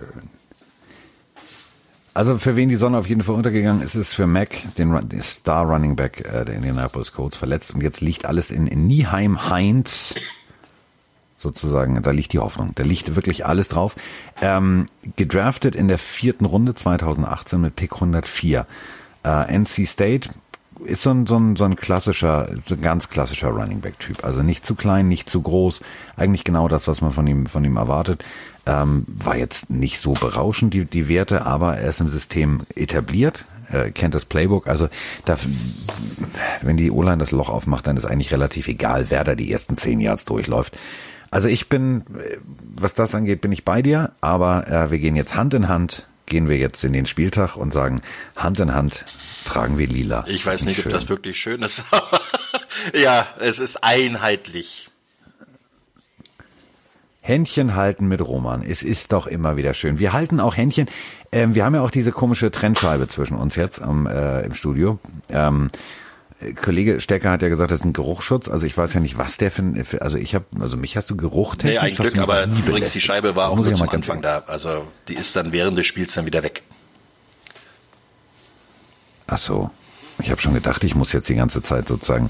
[2.14, 5.20] Also für wen die Sonne auf jeden Fall untergegangen ist, ist für Mac, den, den
[5.20, 7.74] Star Running Back äh, der Indianapolis Colts, verletzt.
[7.74, 10.14] Und jetzt liegt alles in, in Nieheim Heinz
[11.38, 12.00] sozusagen.
[12.00, 12.70] Da liegt die Hoffnung.
[12.76, 13.96] Da liegt wirklich alles drauf.
[14.40, 14.86] Ähm,
[15.16, 18.64] gedraftet in der vierten Runde 2018 mit Pick 104.
[19.24, 20.30] Äh, NC State
[20.84, 24.24] ist so ein, so ein, so ein klassischer, so ein ganz klassischer Running Back Typ.
[24.24, 25.82] Also nicht zu klein, nicht zu groß.
[26.16, 28.24] Eigentlich genau das, was man von ihm, von ihm erwartet.
[28.66, 33.44] Ähm, war jetzt nicht so berauschend, die, die Werte, aber er ist im System etabliert,
[33.70, 34.68] äh, kennt das Playbook.
[34.68, 34.88] Also
[35.24, 35.36] da,
[36.62, 39.76] wenn die O-Line das Loch aufmacht, dann ist eigentlich relativ egal, wer da die ersten
[39.76, 40.78] zehn Yards durchläuft.
[41.30, 42.38] Also ich bin, äh,
[42.76, 46.06] was das angeht, bin ich bei dir, aber äh, wir gehen jetzt Hand in Hand,
[46.26, 48.02] gehen wir jetzt in den Spieltag und sagen,
[48.36, 49.04] Hand in Hand
[49.44, 50.24] tragen wir lila.
[50.28, 50.92] Ich weiß nicht, schön.
[50.92, 51.84] ob das wirklich schön ist.
[52.94, 54.90] ja, es ist einheitlich.
[57.24, 58.62] Händchen halten mit Roman.
[58.62, 59.98] Es ist doch immer wieder schön.
[59.98, 60.90] Wir halten auch Händchen.
[61.32, 64.98] Ähm, wir haben ja auch diese komische Trennscheibe zwischen uns jetzt am, äh, im Studio.
[65.30, 65.70] Ähm,
[66.62, 68.50] Kollege Stecker hat ja gesagt, das ist ein Geruchsschutz.
[68.50, 71.16] Also ich weiß ja nicht, was der für, also ich habe, also mich hast du
[71.16, 71.80] geruchtechnisch.
[71.80, 74.44] Nee, ein Glück, aber übrigens die Scheibe war auch nur zum Anfang da.
[74.46, 76.62] Also die ist dann während des Spiels dann wieder weg.
[79.26, 79.70] Ach so.
[80.18, 82.28] Ich habe schon gedacht, ich muss jetzt die ganze Zeit sozusagen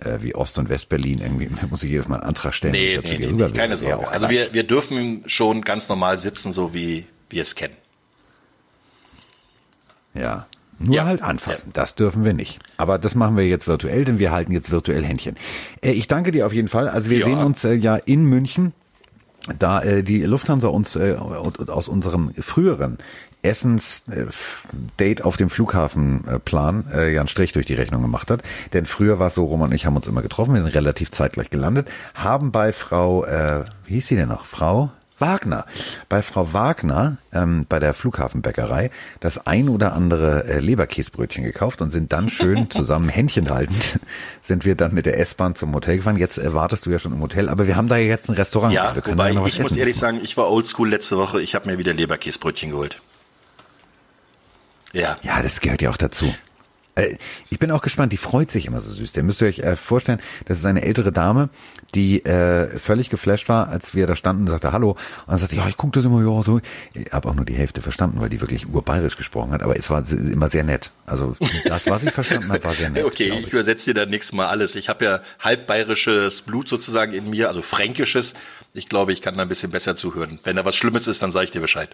[0.00, 2.72] äh, wie Ost- und Westberlin irgendwie, muss ich jedes Mal einen Antrag stellen.
[2.72, 4.08] Nee, nee, nee, nee keine Sorge.
[4.08, 7.74] Also wir, wir dürfen schon ganz normal sitzen, so wie wir es kennen.
[10.14, 10.46] Ja,
[10.78, 11.04] Nur Ja.
[11.04, 12.58] halt anfassen, das dürfen wir nicht.
[12.76, 15.36] Aber das machen wir jetzt virtuell, denn wir halten jetzt virtuell Händchen.
[15.82, 16.88] Äh, ich danke dir auf jeden Fall.
[16.88, 17.24] Also wir Ja.
[17.26, 18.72] sehen uns äh, ja in München,
[19.58, 22.98] da äh, die Lufthansa uns äh, aus unserem früheren
[23.46, 28.42] Essens-Date auf dem Flughafenplan äh, ja einen Strich durch die Rechnung gemacht hat.
[28.72, 31.10] Denn früher war es so, Roman und ich haben uns immer getroffen, wir sind relativ
[31.10, 34.44] zeitgleich gelandet, haben bei Frau, äh, wie hieß sie denn noch?
[34.44, 34.90] Frau?
[35.18, 35.64] Wagner.
[36.08, 38.90] Bei Frau Wagner, ähm, bei der Flughafenbäckerei,
[39.20, 43.98] das ein oder andere äh, Leberkäsbrötchen gekauft und sind dann schön zusammen Händchen haltend,
[44.42, 46.18] sind wir dann mit der S-Bahn zum Hotel gefahren.
[46.18, 48.74] Jetzt erwartest du ja schon im Hotel, aber wir haben da jetzt ein Restaurant.
[48.74, 49.78] Ja, wir können wobei da noch was ich muss essen.
[49.78, 51.40] ehrlich sagen, ich war oldschool letzte Woche.
[51.40, 53.00] Ich habe mir wieder Leberkäsbrötchen geholt.
[54.96, 55.18] Ja.
[55.22, 56.34] Ja, das gehört ja auch dazu.
[56.94, 57.16] Äh,
[57.50, 59.12] Ich bin auch gespannt, die freut sich immer so süß.
[59.12, 61.50] Der müsst ihr euch äh, vorstellen, das ist eine ältere Dame,
[61.94, 64.90] die äh, völlig geflasht war, als wir da standen und sagte Hallo.
[64.92, 66.60] Und dann sagte, ja, ich gucke das immer, ja, so.
[66.94, 69.90] Ich habe auch nur die Hälfte verstanden, weil die wirklich urbayerisch gesprochen hat, aber es
[69.90, 70.90] war immer sehr nett.
[71.04, 71.36] Also
[71.66, 73.04] das, was ich verstanden habe, war sehr nett.
[73.04, 74.74] Okay, glaub ich übersetze dir dann nächstes Mal alles.
[74.74, 78.32] Ich habe ja halb bayerisches Blut sozusagen in mir, also fränkisches.
[78.72, 80.38] Ich glaube, ich kann da ein bisschen besser zuhören.
[80.44, 81.90] Wenn da was Schlimmes ist, dann sage ich dir Bescheid.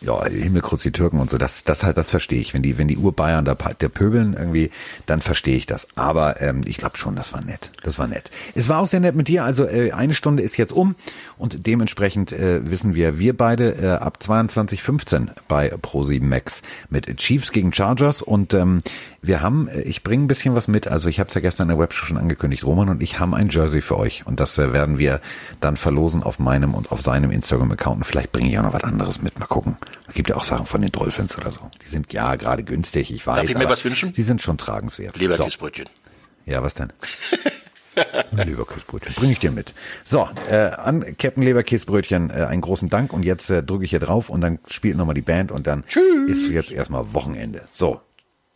[0.00, 2.54] Ja, Himmelkruz, die Türken und so, das, das halt, das verstehe ich.
[2.54, 4.70] Wenn die, wenn die Urbayern da, der pöbeln irgendwie,
[5.06, 5.88] dann verstehe ich das.
[5.96, 7.70] Aber ähm, ich glaube schon, das war nett.
[7.82, 8.30] Das war nett.
[8.54, 9.44] Es war auch sehr nett mit dir.
[9.44, 10.94] Also äh, eine Stunde ist jetzt um
[11.38, 17.52] und dementsprechend äh, wissen wir, wir beide äh, ab 22.15 bei Pro7 Max mit Chiefs
[17.52, 18.82] gegen Chargers und ähm,
[19.22, 20.88] wir haben, äh, ich bringe ein bisschen was mit.
[20.88, 22.64] Also ich habe es ja gestern in der Webshow schon angekündigt.
[22.64, 25.20] Roman und ich haben ein Jersey für euch und das äh, werden wir
[25.60, 27.98] dann verlosen auf meinem und auf seinem Instagram-Account.
[27.98, 29.38] Und vielleicht bringe ich auch noch was anderes mit.
[29.38, 29.76] Mal gucken.
[30.08, 31.70] Es gibt ja auch Sachen von den Dolphins oder so.
[31.84, 33.48] Die sind ja gerade günstig, ich weiß.
[33.48, 34.12] ich mir was wünschen?
[34.12, 35.16] Die sind schon tragenswert.
[35.16, 35.86] Leberkäsbrötchen.
[35.86, 36.52] So.
[36.52, 36.92] Ja, was denn?
[38.36, 39.74] Ein Leberkäsbrötchen, bringe ich dir mit.
[40.04, 44.00] So, äh, an Captain Leberkäsbrötchen äh, einen großen Dank und jetzt äh, drücke ich hier
[44.00, 45.84] drauf und dann spielt nochmal die Band und dann
[46.26, 47.62] ist jetzt erstmal Wochenende.
[47.72, 48.00] So,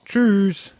[0.05, 0.73] tschüss.